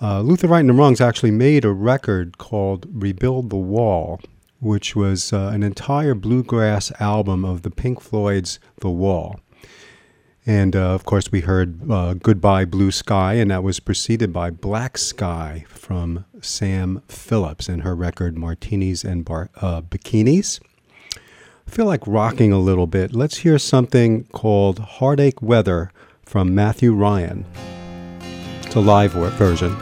Uh, 0.00 0.22
Luther 0.22 0.48
Wright 0.48 0.60
and 0.60 0.70
the 0.70 0.72
Wrongs 0.72 1.02
actually 1.02 1.32
made 1.32 1.66
a 1.66 1.70
record 1.70 2.38
called 2.38 2.86
Rebuild 2.90 3.50
the 3.50 3.56
Wall, 3.56 4.22
which 4.58 4.96
was 4.96 5.34
uh, 5.34 5.50
an 5.52 5.62
entire 5.62 6.14
bluegrass 6.14 6.90
album 6.98 7.44
of 7.44 7.60
the 7.60 7.70
Pink 7.70 8.00
Floyd's 8.00 8.58
The 8.80 8.88
Wall. 8.88 9.38
And 10.44 10.74
uh, 10.74 10.92
of 10.92 11.04
course, 11.04 11.30
we 11.30 11.42
heard 11.42 11.88
uh, 11.90 12.14
Goodbye 12.14 12.64
Blue 12.64 12.90
Sky, 12.90 13.34
and 13.34 13.50
that 13.50 13.62
was 13.62 13.78
preceded 13.78 14.32
by 14.32 14.50
Black 14.50 14.98
Sky 14.98 15.64
from 15.68 16.24
Sam 16.40 17.02
Phillips 17.06 17.68
and 17.68 17.82
her 17.82 17.94
record 17.94 18.36
Martinis 18.36 19.04
and 19.04 19.24
Bar- 19.24 19.50
uh, 19.60 19.82
Bikinis. 19.82 20.60
I 21.14 21.70
feel 21.70 21.86
like 21.86 22.06
rocking 22.06 22.50
a 22.52 22.58
little 22.58 22.88
bit. 22.88 23.14
Let's 23.14 23.38
hear 23.38 23.58
something 23.58 24.24
called 24.32 24.80
Heartache 24.80 25.40
Weather 25.40 25.92
from 26.24 26.54
Matthew 26.54 26.92
Ryan. 26.92 27.46
It's 28.62 28.74
a 28.74 28.80
live 28.80 29.12
version. 29.12 29.76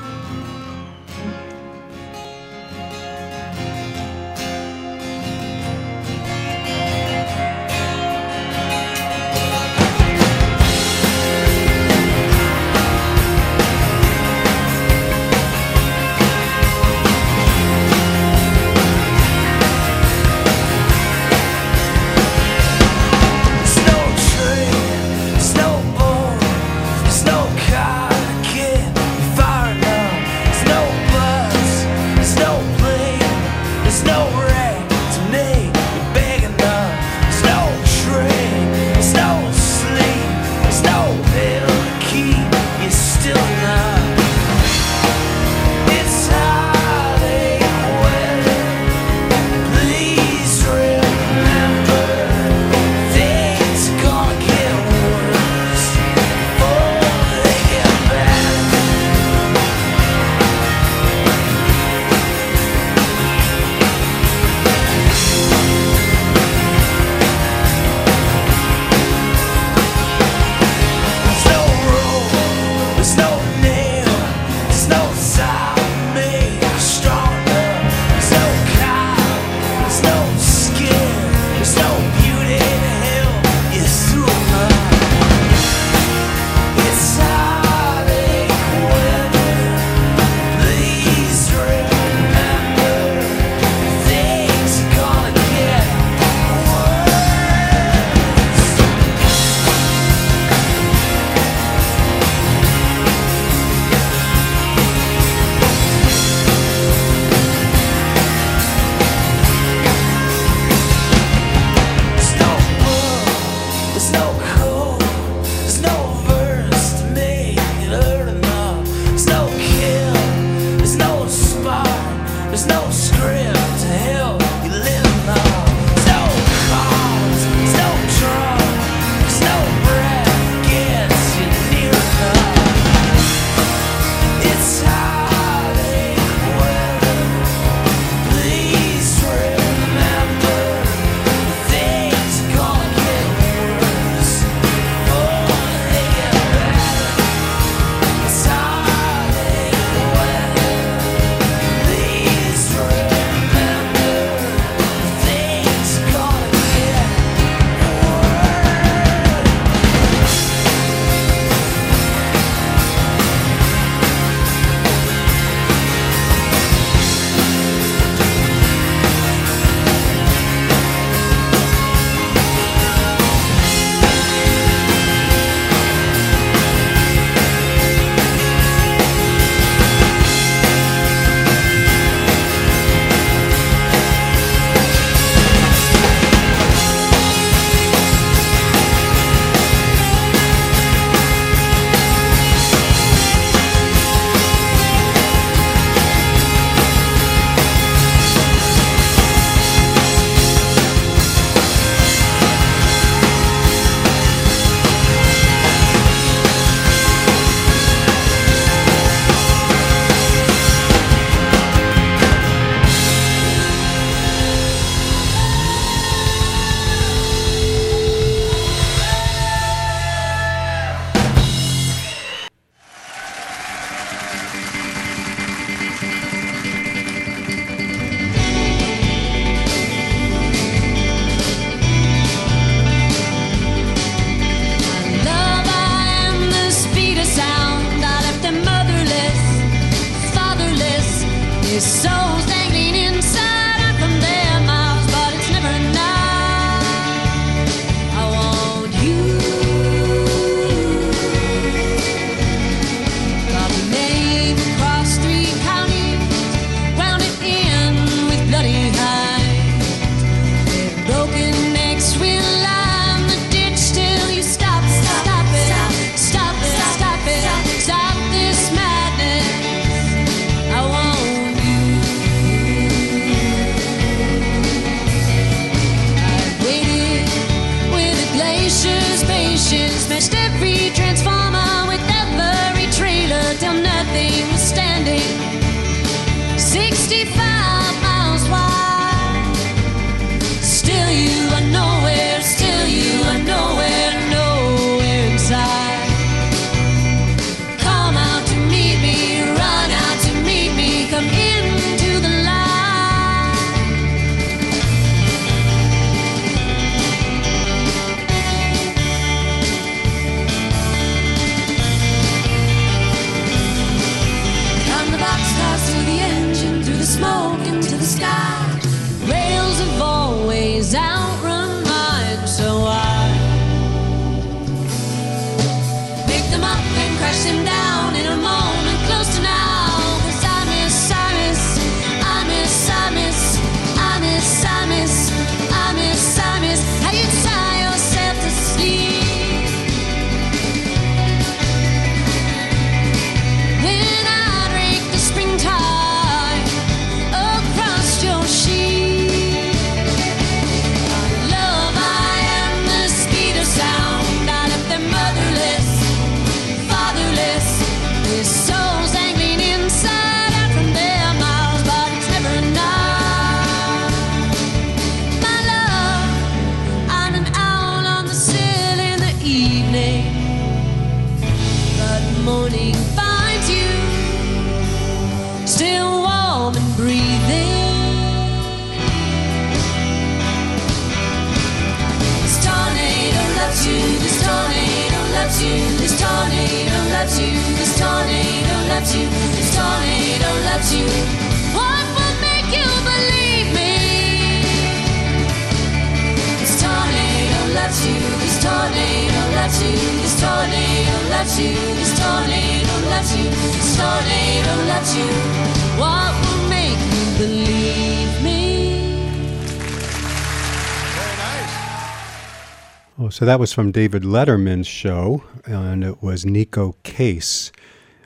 So 413.41 413.47
that 413.47 413.59
was 413.59 413.73
from 413.73 413.91
David 413.91 414.23
Letterman's 414.23 414.87
show, 414.87 415.43
and 415.65 416.05
it 416.05 416.23
was 416.23 416.45
Neko 416.45 416.95
Case 417.05 417.73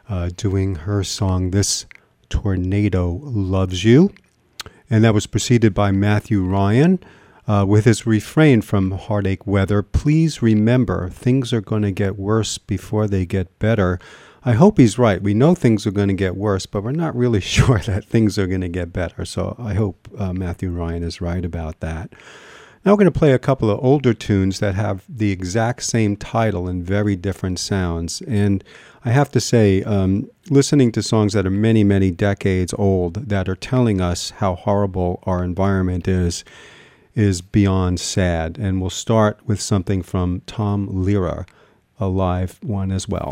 uh, 0.09 0.30
doing 0.36 0.74
her 0.74 1.05
song 1.05 1.52
"This 1.52 1.86
Tornado 2.29 3.20
Loves 3.22 3.85
You," 3.85 4.12
and 4.91 5.05
that 5.05 5.14
was 5.14 5.27
preceded 5.27 5.75
by 5.75 5.91
Matthew 5.91 6.43
Ryan 6.43 6.99
uh, 7.47 7.64
with 7.66 7.85
his 7.85 8.07
refrain 8.07 8.62
from 8.62 8.93
"Heartache 8.93 9.47
Weather." 9.47 9.83
Please 9.83 10.43
remember, 10.43 11.09
things 11.09 11.53
are 11.53 11.61
going 11.61 11.83
to 11.83 11.93
get 11.93 12.18
worse 12.18 12.59
before 12.59 13.07
they 13.07 13.27
get 13.27 13.59
better. 13.59 13.99
I 14.47 14.53
hope 14.53 14.77
he's 14.77 14.99
right. 14.99 15.22
We 15.22 15.33
know 15.33 15.55
things 15.55 15.87
are 15.87 15.91
going 15.91 16.09
to 16.09 16.14
get 16.14 16.37
worse, 16.37 16.66
but 16.66 16.83
we're 16.83 16.93
not 16.93 17.16
really 17.16 17.41
sure 17.57 17.79
that 17.79 18.05
things 18.05 18.39
are 18.39 18.47
going 18.47 18.61
to 18.61 18.68
get 18.68 18.93
better. 18.93 19.25
So 19.25 19.57
I 19.59 19.75
hope 19.75 20.09
uh, 20.18 20.33
Matthew 20.33 20.70
Ryan 20.70 21.03
is 21.03 21.20
right 21.20 21.45
about 21.45 21.81
that. 21.81 22.12
Now 22.85 22.93
we're 22.93 22.99
going 22.99 23.12
to 23.12 23.18
play 23.18 23.32
a 23.32 23.39
couple 23.39 23.70
of 23.70 23.82
older 23.82 24.12
tunes 24.12 24.61
that 24.61 24.74
have 24.74 25.05
the 25.09 25.30
exact 25.30 25.85
same 25.85 26.16
title 26.16 26.68
and 26.68 26.85
very 26.85 27.16
different 27.16 27.59
sounds. 27.59 28.20
And 28.28 28.62
I 29.07 29.11
have 29.11 29.30
to 29.30 29.41
say, 29.41 29.82
um, 29.85 30.30
listening 30.51 30.93
to 30.93 31.03
songs 31.03 31.32
that 31.32 31.47
are 31.47 31.51
many, 31.51 31.82
many 31.82 32.11
decades 32.11 32.74
old 32.76 33.28
that 33.30 33.49
are 33.49 33.57
telling 33.57 34.03
us 34.03 34.30
how 34.32 34.57
horrible 34.57 35.20
our 35.22 35.43
environment 35.43 36.07
is, 36.07 36.45
is 37.14 37.41
beyond 37.41 38.01
sad. 38.01 38.59
And 38.59 38.82
we'll 38.82 38.91
start 38.91 39.41
with 39.47 39.62
something 39.62 40.03
from 40.03 40.43
Tom 40.47 40.87
Lehrer, 40.89 41.49
a 41.99 42.09
live 42.09 42.59
one 42.62 42.93
as 42.93 43.09
well. 43.09 43.30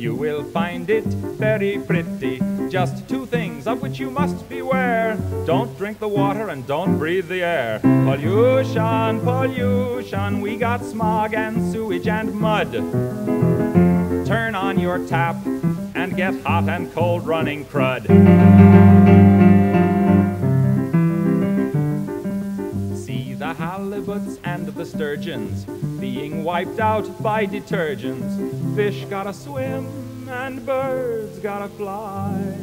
You 0.00 0.14
will 0.14 0.42
find 0.42 0.88
it 0.88 1.04
very 1.04 1.78
pretty. 1.78 2.40
Just 2.70 3.06
two 3.06 3.26
things 3.26 3.66
of 3.66 3.82
which 3.82 3.98
you 3.98 4.10
must 4.10 4.48
beware. 4.48 5.18
Don't 5.44 5.76
drink 5.76 5.98
the 5.98 6.08
water 6.08 6.48
and 6.48 6.66
don't 6.66 6.96
breathe 6.96 7.28
the 7.28 7.42
air. 7.42 7.80
Pollution, 7.80 9.20
pollution, 9.20 10.40
we 10.40 10.56
got 10.56 10.82
smog 10.82 11.34
and 11.34 11.70
sewage 11.70 12.08
and 12.08 12.32
mud. 12.32 12.72
Turn 14.26 14.54
on 14.54 14.78
your 14.78 15.06
tap 15.06 15.36
and 15.94 16.16
get 16.16 16.32
hot 16.44 16.68
and 16.70 16.90
cold 16.94 17.26
running 17.26 17.66
crud. 17.66 19.39
The 23.40 23.54
halibuts 23.54 24.38
and 24.44 24.66
the 24.66 24.84
sturgeons 24.84 25.64
being 25.98 26.44
wiped 26.44 26.78
out 26.78 27.06
by 27.22 27.46
detergents. 27.46 28.36
Fish 28.76 29.06
gotta 29.06 29.32
swim 29.32 30.28
and 30.28 30.66
birds 30.66 31.38
gotta 31.38 31.68
fly. 31.68 32.54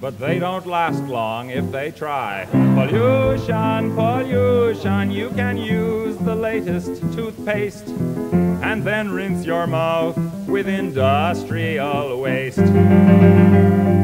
But 0.00 0.20
they 0.20 0.38
don't 0.38 0.66
last 0.66 1.02
long 1.02 1.50
if 1.50 1.72
they 1.72 1.90
try. 1.90 2.46
Pollution, 2.52 3.92
pollution, 3.96 5.10
you 5.10 5.30
can 5.30 5.56
use 5.56 6.16
the 6.18 6.36
latest 6.36 7.02
toothpaste 7.12 7.88
and 8.62 8.84
then 8.84 9.10
rinse 9.10 9.44
your 9.44 9.66
mouth 9.66 10.16
with 10.46 10.68
industrial 10.68 12.20
waste. 12.20 13.95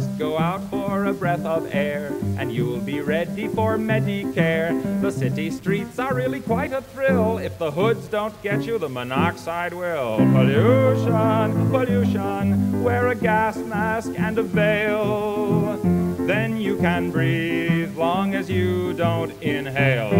Just 0.00 0.18
go 0.18 0.38
out 0.38 0.62
for 0.70 1.04
a 1.04 1.12
breath 1.12 1.44
of 1.44 1.74
air 1.74 2.10
and 2.38 2.50
you'll 2.50 2.80
be 2.80 3.02
ready 3.02 3.48
for 3.48 3.76
Medicare. 3.76 4.72
The 5.02 5.12
city 5.12 5.50
streets 5.50 5.98
are 5.98 6.14
really 6.14 6.40
quite 6.40 6.72
a 6.72 6.80
thrill. 6.80 7.36
If 7.36 7.58
the 7.58 7.70
hoods 7.70 8.08
don't 8.08 8.32
get 8.42 8.62
you, 8.62 8.78
the 8.78 8.88
monoxide 8.88 9.74
will. 9.74 10.16
Pollution, 10.16 11.68
pollution, 11.68 12.82
wear 12.82 13.08
a 13.08 13.14
gas 13.14 13.58
mask 13.58 14.12
and 14.16 14.38
a 14.38 14.42
veil. 14.42 15.76
Then 16.26 16.56
you 16.56 16.78
can 16.78 17.10
breathe 17.10 17.94
long 17.94 18.34
as 18.34 18.48
you 18.48 18.94
don't 18.94 19.32
inhale. 19.42 20.16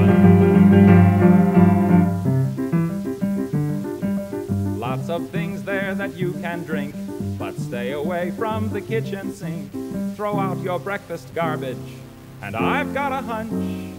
Lots 4.77 5.09
of 5.09 5.31
things 5.31 5.63
there 5.63 5.95
that 5.95 6.17
you 6.17 6.35
can 6.35 6.65
drink, 6.65 6.95
stay 7.71 7.93
away 7.93 8.33
from 8.33 8.69
the 8.71 8.81
kitchen 8.81 9.33
sink. 9.33 9.71
Throw 10.17 10.41
out 10.41 10.59
your 10.59 10.81
breakfast 10.81 11.33
garbage, 11.37 11.77
and 12.43 12.57
I've 12.57 12.93
got 12.93 13.13
a 13.13 13.23
hunch 13.25 13.95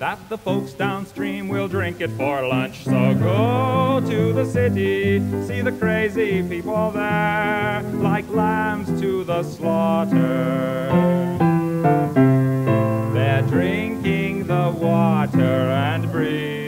that 0.00 0.18
the 0.28 0.36
folks 0.36 0.72
downstream 0.72 1.46
will 1.46 1.68
drink 1.68 2.00
it 2.00 2.10
for 2.16 2.44
lunch. 2.44 2.82
So 2.82 3.14
go 3.14 4.02
to 4.10 4.32
the 4.32 4.44
city, 4.44 5.20
see 5.46 5.60
the 5.60 5.70
crazy 5.70 6.42
people 6.42 6.90
there, 6.90 7.82
like 7.94 8.28
lambs 8.28 9.00
to 9.00 9.22
the 9.22 9.44
slaughter. 9.44 10.88
They're 13.14 13.42
drinking 13.42 14.48
the 14.48 14.74
water 14.76 15.38
and 15.38 16.10
breathing 16.10 16.61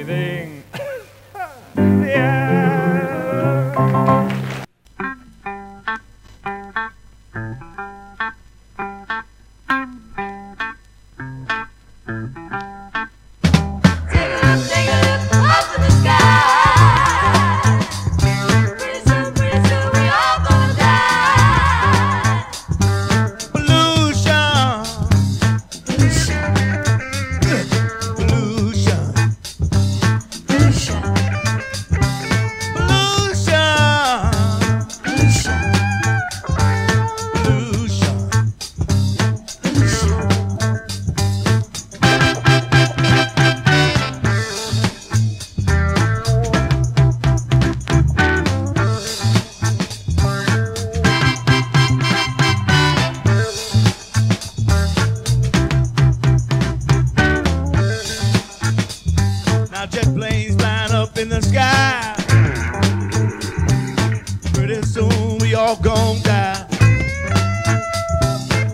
all 65.55 65.77
gon' 65.77 66.21
die. 66.23 66.67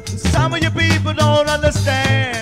Some 0.06 0.54
of 0.54 0.62
you 0.62 0.70
people 0.70 1.12
don't 1.12 1.48
understand. 1.48 2.39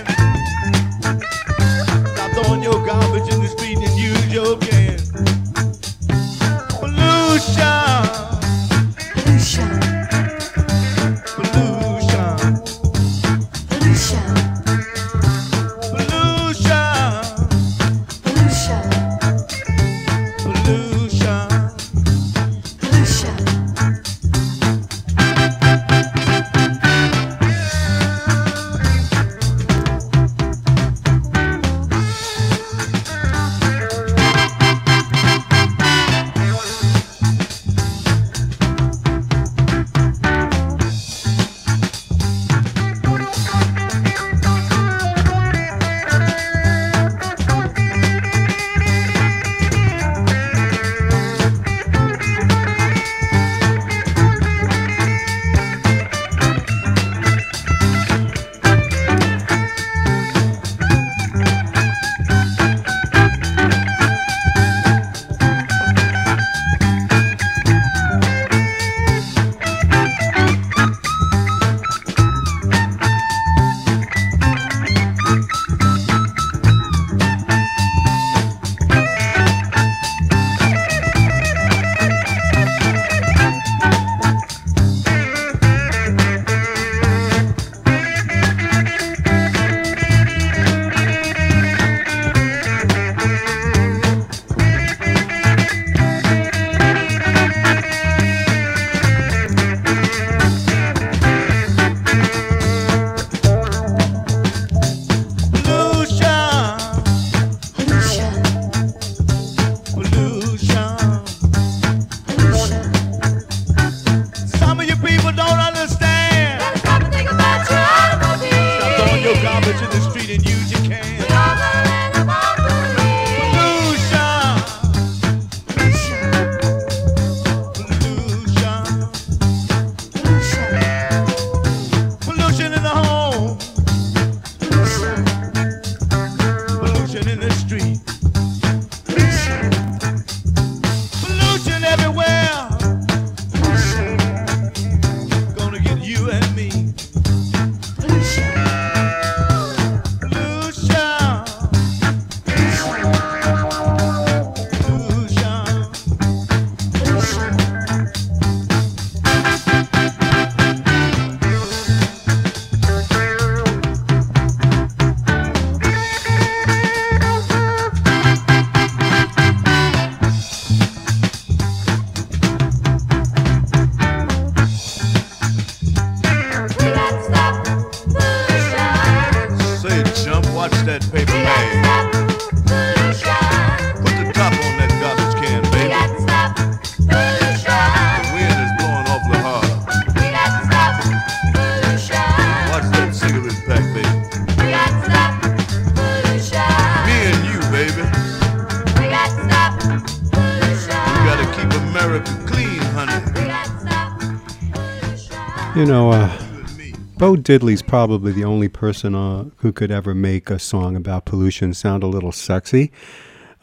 Diddley's 207.49 207.81
probably 207.81 208.31
the 208.31 208.45
only 208.45 208.69
person 208.69 209.15
uh, 209.15 209.47
who 209.57 209.73
could 209.73 209.91
ever 209.91 210.15
make 210.15 210.51
a 210.51 210.59
song 210.59 210.95
about 210.95 211.25
pollution 211.25 211.73
sound 211.73 212.03
a 212.03 212.07
little 212.07 212.31
sexy. 212.31 212.93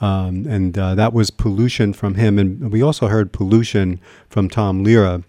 Um, 0.02 0.48
and 0.48 0.76
uh, 0.76 0.96
that 0.96 1.14
was 1.14 1.30
Pollution 1.30 1.94
from 1.94 2.16
him. 2.16 2.40
And 2.40 2.72
we 2.72 2.82
also 2.82 3.10
heard 3.10 3.32
Pollution 3.32 4.02
from 4.28 4.50
Tom 4.50 4.84
Lehrer. 4.84 5.24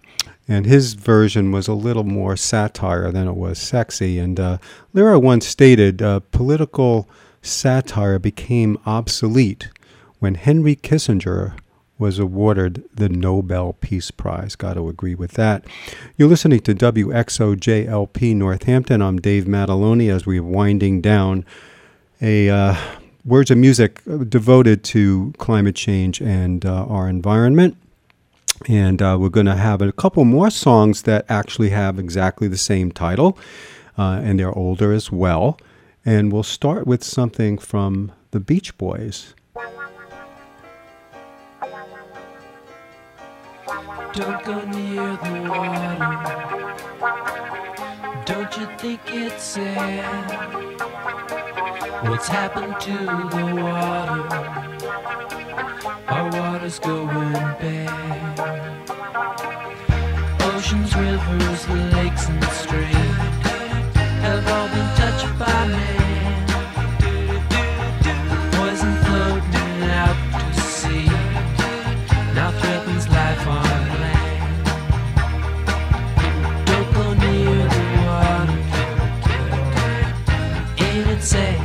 And 0.47 0.65
his 0.65 0.95
version 0.95 1.51
was 1.51 1.67
a 1.67 1.75
little 1.75 2.03
more 2.03 2.35
satire 2.35 3.11
than 3.11 3.27
it 3.27 3.35
was 3.35 3.59
sexy. 3.59 4.17
And 4.17 4.39
uh, 4.39 4.57
Lehrer 4.91 5.21
once 5.21 5.45
stated 5.45 6.01
uh, 6.01 6.21
political 6.31 7.07
satire 7.43 8.17
became 8.17 8.79
obsolete 8.87 9.69
when 10.17 10.33
Henry 10.33 10.75
Kissinger 10.75 11.53
was 11.99 12.19
awarded 12.19 12.83
the 12.93 13.09
Nobel 13.09 13.73
Peace 13.73 14.11
Prize. 14.11 14.55
Got 14.55 14.75
to 14.75 14.87
agree 14.87 15.15
with 15.15 15.31
that. 15.31 15.65
You're 16.15 16.29
listening 16.29 16.59
to 16.61 16.75
WXOJLP 16.75 18.35
Northampton. 18.35 19.01
I'm 19.01 19.19
Dave 19.19 19.45
Mataloni 19.45 20.09
as 20.13 20.25
we're 20.25 20.43
winding 20.43 21.01
down 21.01 21.45
a 22.21 22.49
uh, 22.49 22.75
words 23.25 23.51
of 23.51 23.57
music 23.57 24.01
devoted 24.29 24.83
to 24.83 25.33
climate 25.37 25.75
change 25.75 26.21
and 26.21 26.65
uh, 26.65 26.85
our 26.85 27.09
environment. 27.09 27.77
And 28.67 29.01
uh, 29.01 29.17
we're 29.19 29.29
going 29.29 29.45
to 29.45 29.55
have 29.55 29.81
a 29.81 29.91
couple 29.91 30.25
more 30.25 30.49
songs 30.49 31.03
that 31.03 31.25
actually 31.29 31.69
have 31.69 31.99
exactly 31.99 32.47
the 32.47 32.57
same 32.57 32.91
title, 32.91 33.37
uh, 33.97 34.19
and 34.23 34.39
they're 34.39 34.57
older 34.57 34.93
as 34.93 35.11
well. 35.11 35.59
And 36.03 36.31
we'll 36.31 36.43
start 36.43 36.87
with 36.87 37.03
something 37.03 37.57
from 37.57 38.11
the 38.31 38.39
Beach 38.39 38.75
Boys. 38.77 39.35
Don't 44.17 44.43
go 44.43 44.59
near 44.65 45.15
the 45.17 45.31
water. 45.47 45.99
Don't 48.25 48.57
you 48.57 48.65
think 48.79 48.99
it's 49.05 49.43
sad? 49.43 50.81
What's 52.09 52.27
happened 52.27 52.79
to 52.79 52.97
the 52.97 53.45
water? 53.61 54.23
Our 56.07 56.31
water's 56.31 56.79
going 56.79 57.31
bad. 57.61 58.79
Oceans, 60.41 60.95
rivers, 60.95 61.69
lakes, 61.93 62.27
and 62.27 62.43
streams 62.45 63.17
have 64.25 64.47
all 64.47 64.67
been 64.69 64.86
Ain't 81.35 81.56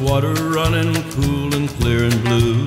water 0.00 0.34
running 0.34 0.94
cool 1.12 1.54
and 1.54 1.68
clear 1.68 2.04
and 2.04 2.24
blue. 2.24 2.66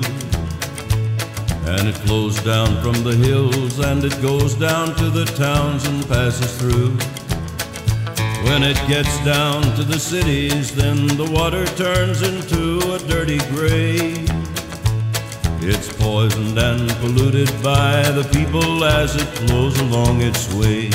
And 1.66 1.88
it 1.88 1.96
flows 2.04 2.42
down 2.42 2.80
from 2.82 3.02
the 3.04 3.14
hills 3.14 3.78
and 3.78 4.04
it 4.04 4.20
goes 4.20 4.54
down 4.54 4.94
to 4.96 5.10
the 5.10 5.24
towns 5.24 5.86
and 5.86 6.06
passes 6.08 6.56
through. 6.58 6.96
When 8.44 8.62
it 8.62 8.76
gets 8.88 9.22
down 9.24 9.62
to 9.76 9.84
the 9.84 9.98
cities, 9.98 10.74
then 10.74 11.06
the 11.06 11.30
water 11.30 11.66
turns 11.76 12.22
into 12.22 12.78
a 12.94 12.98
dirty 12.98 13.38
gray. 13.50 14.14
It's 15.62 15.92
poisoned 15.98 16.58
and 16.58 16.90
polluted 17.00 17.50
by 17.62 18.02
the 18.10 18.28
people 18.32 18.82
as 18.84 19.14
it 19.14 19.28
flows 19.38 19.78
along 19.80 20.22
its 20.22 20.52
way. 20.54 20.90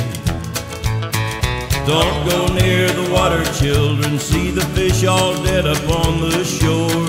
Don't 1.88 2.28
go 2.28 2.48
near 2.48 2.90
the 2.90 3.12
water, 3.14 3.44
children. 3.54 4.18
See 4.18 4.50
the 4.50 4.66
fish 4.74 5.06
all 5.06 5.36
dead 5.44 5.68
up 5.68 5.88
on 5.88 6.20
the 6.20 6.44
shore. 6.44 7.06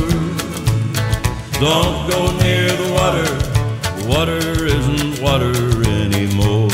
Don't 1.59 2.11
go 2.11 2.37
near 2.37 2.69
the 2.69 2.93
water. 2.93 3.47
Water 4.07 4.67
isn't 4.67 5.23
water 5.23 5.55
anymore. 5.89 6.69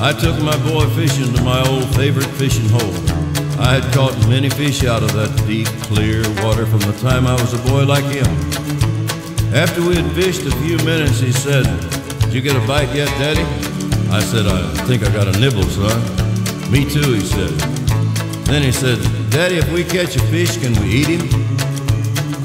I 0.00 0.14
took 0.18 0.40
my 0.40 0.56
boy 0.70 0.86
fishing 0.96 1.34
to 1.34 1.42
my 1.42 1.60
old 1.68 1.94
favorite 1.94 2.32
fishing 2.40 2.68
hole. 2.70 2.94
I 3.60 3.74
had 3.74 3.92
caught 3.92 4.16
many 4.26 4.48
fish 4.48 4.84
out 4.84 5.02
of 5.02 5.12
that 5.12 5.44
deep, 5.46 5.66
clear 5.82 6.22
water 6.42 6.64
from 6.64 6.80
the 6.80 6.96
time 7.02 7.26
I 7.26 7.34
was 7.34 7.52
a 7.52 7.58
boy 7.68 7.84
like 7.84 8.04
him. 8.04 8.26
After 9.54 9.82
we 9.82 9.96
had 9.96 10.10
fished 10.12 10.46
a 10.46 10.50
few 10.62 10.78
minutes, 10.78 11.20
he 11.20 11.30
said, 11.30 11.64
Did 12.20 12.32
you 12.32 12.40
get 12.40 12.56
a 12.56 12.66
bite 12.66 12.94
yet, 12.94 13.08
Daddy? 13.18 13.77
I 14.10 14.20
said, 14.20 14.46
I 14.46 14.62
think 14.86 15.02
I 15.02 15.12
got 15.12 15.28
a 15.28 15.38
nibble, 15.38 15.64
son. 15.64 16.00
Me 16.70 16.84
too, 16.84 17.12
he 17.12 17.20
said. 17.20 17.50
Then 18.48 18.62
he 18.62 18.72
said, 18.72 18.98
Daddy, 19.30 19.56
if 19.56 19.70
we 19.70 19.84
catch 19.84 20.16
a 20.16 20.22
fish, 20.26 20.56
can 20.56 20.72
we 20.80 20.88
eat 20.88 21.08
him? 21.08 21.28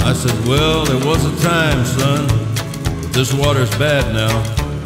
I 0.01 0.11
said, 0.11 0.35
Well, 0.45 0.83
there 0.83 1.05
was 1.07 1.23
a 1.25 1.41
time, 1.41 1.85
son, 1.85 2.27
but 3.01 3.13
this 3.13 3.33
water's 3.33 3.71
bad 3.77 4.13
now, 4.13 4.37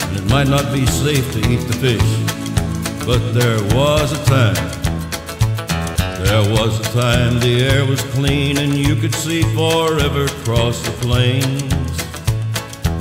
and 0.08 0.18
it 0.18 0.30
might 0.30 0.48
not 0.48 0.72
be 0.72 0.86
safe 0.86 1.32
to 1.34 1.40
eat 1.52 1.66
the 1.68 1.74
fish. 1.74 2.28
But 3.06 3.34
there 3.34 3.62
was 3.76 4.12
a 4.14 4.24
time. 4.26 4.88
There 6.24 6.52
was 6.52 6.80
a 6.80 6.84
time 6.94 7.40
the 7.40 7.64
air 7.64 7.86
was 7.86 8.02
clean 8.14 8.58
and 8.58 8.74
you 8.76 8.96
could 8.96 9.16
see 9.16 9.44
forever 9.56 10.26
across 10.26 10.82
the 10.82 10.92
plains. 11.00 11.87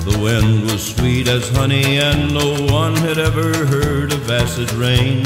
The 0.06 0.18
wind 0.20 0.70
was 0.70 0.94
sweet 0.94 1.26
as 1.26 1.48
honey, 1.48 1.98
and 1.98 2.32
no 2.32 2.54
one 2.72 2.94
had 2.94 3.18
ever 3.18 3.66
heard 3.66 4.12
of 4.12 4.30
acid 4.30 4.72
rain. 4.74 5.24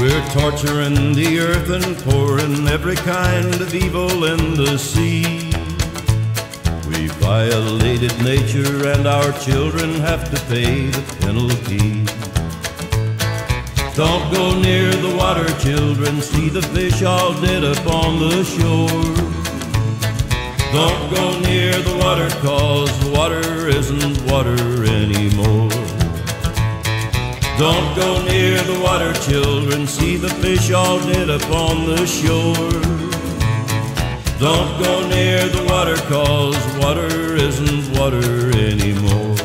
We're 0.00 0.26
torturing 0.30 1.12
the 1.12 1.38
earth 1.38 1.68
and 1.68 1.98
pouring 1.98 2.66
every 2.66 2.96
kind 2.96 3.54
of 3.60 3.74
evil 3.74 4.24
in 4.24 4.54
the 4.54 4.78
sea. 4.78 5.52
We 6.88 7.08
violated 7.20 8.16
nature, 8.24 8.88
and 8.88 9.06
our 9.06 9.32
children 9.40 10.00
have 10.00 10.30
to 10.30 10.40
pay 10.46 10.86
the 10.86 11.04
penalty. 11.20 12.06
Don't 13.94 14.32
go 14.32 14.58
near 14.58 14.90
the 14.94 15.14
water, 15.14 15.46
children. 15.58 16.22
See 16.22 16.48
the 16.48 16.62
fish 16.62 17.02
all 17.02 17.34
dead 17.42 17.64
up 17.64 17.86
on 17.86 18.18
the 18.18 18.44
shore. 18.44 19.29
Don't 20.72 21.10
go 21.10 21.40
near 21.40 21.72
the 21.82 21.98
water 21.98 22.30
cause 22.40 23.04
water 23.06 23.66
isn't 23.66 24.30
water 24.30 24.84
anymore. 24.84 25.68
Don't 27.58 27.96
go 27.96 28.22
near 28.24 28.62
the 28.62 28.80
water, 28.80 29.12
children. 29.28 29.86
See 29.88 30.16
the 30.16 30.28
fish 30.28 30.70
all 30.70 30.98
dead 31.00 31.28
upon 31.28 31.86
the 31.86 32.06
shore. 32.06 32.80
Don't 34.38 34.82
go 34.82 35.06
near 35.08 35.48
the 35.48 35.64
water, 35.68 35.96
cause 36.08 36.56
water 36.78 37.34
isn't 37.34 37.98
water 37.98 38.50
anymore. 38.56 39.36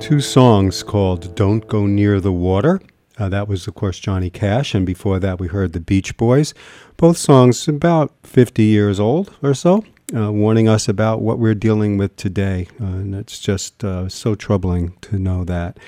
Two 0.00 0.20
songs 0.20 0.82
called 0.82 1.34
Don't 1.34 1.66
Go 1.66 1.86
Near 1.86 2.20
the 2.20 2.32
Water. 2.32 2.80
Uh, 3.22 3.28
that 3.28 3.46
was, 3.46 3.68
of 3.68 3.74
course, 3.76 4.00
Johnny 4.00 4.30
Cash, 4.30 4.74
and 4.74 4.84
before 4.84 5.20
that, 5.20 5.38
we 5.38 5.46
heard 5.46 5.74
the 5.74 5.78
Beach 5.78 6.16
Boys. 6.16 6.54
Both 6.96 7.18
songs 7.18 7.68
about 7.68 8.12
50 8.24 8.64
years 8.64 8.98
old 8.98 9.32
or 9.40 9.54
so, 9.54 9.84
uh, 10.12 10.32
warning 10.32 10.68
us 10.68 10.88
about 10.88 11.22
what 11.22 11.38
we're 11.38 11.54
dealing 11.54 11.98
with 11.98 12.16
today. 12.16 12.66
Uh, 12.80 12.86
and 12.86 13.14
it's 13.14 13.38
just 13.38 13.84
uh, 13.84 14.08
so 14.08 14.34
troubling 14.34 14.96
to 15.02 15.20
know 15.20 15.44
that. 15.44 15.78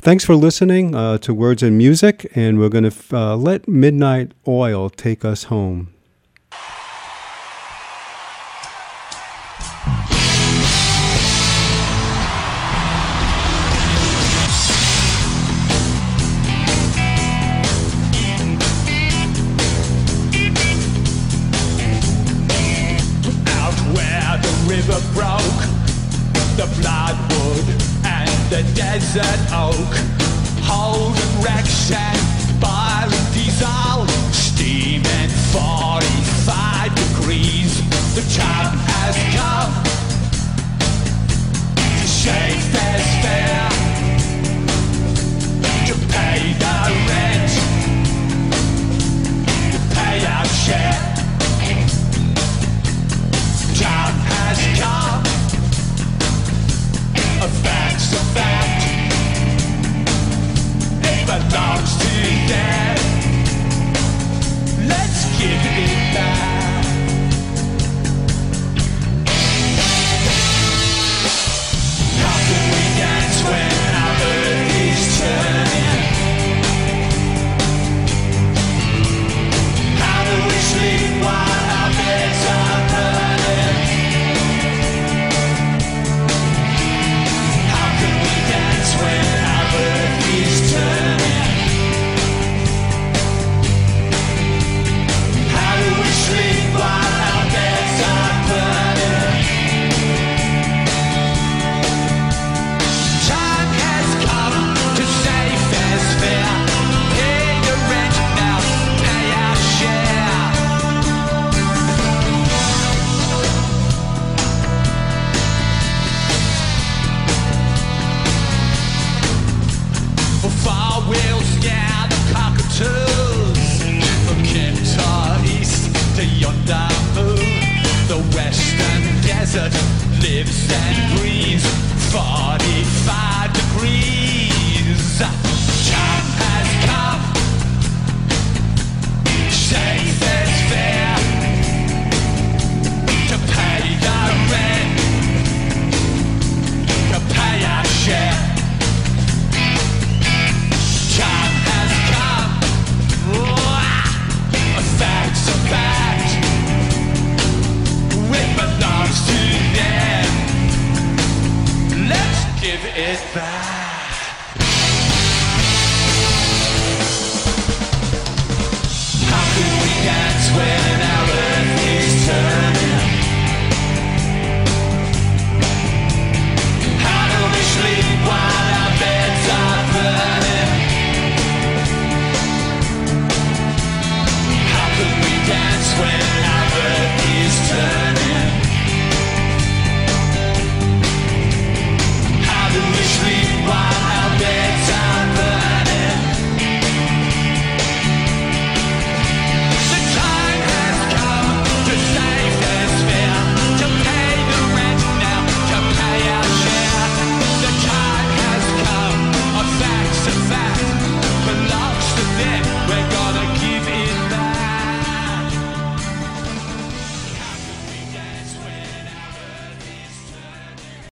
Thanks 0.00 0.24
for 0.24 0.34
listening 0.34 0.92
uh, 0.92 1.18
to 1.18 1.32
Words 1.32 1.62
and 1.62 1.78
Music, 1.78 2.28
and 2.34 2.58
we're 2.58 2.68
going 2.68 2.82
to 2.82 2.88
f- 2.88 3.14
uh, 3.14 3.36
let 3.36 3.68
Midnight 3.68 4.32
Oil 4.48 4.90
take 4.90 5.24
us 5.24 5.44
home. 5.44 5.94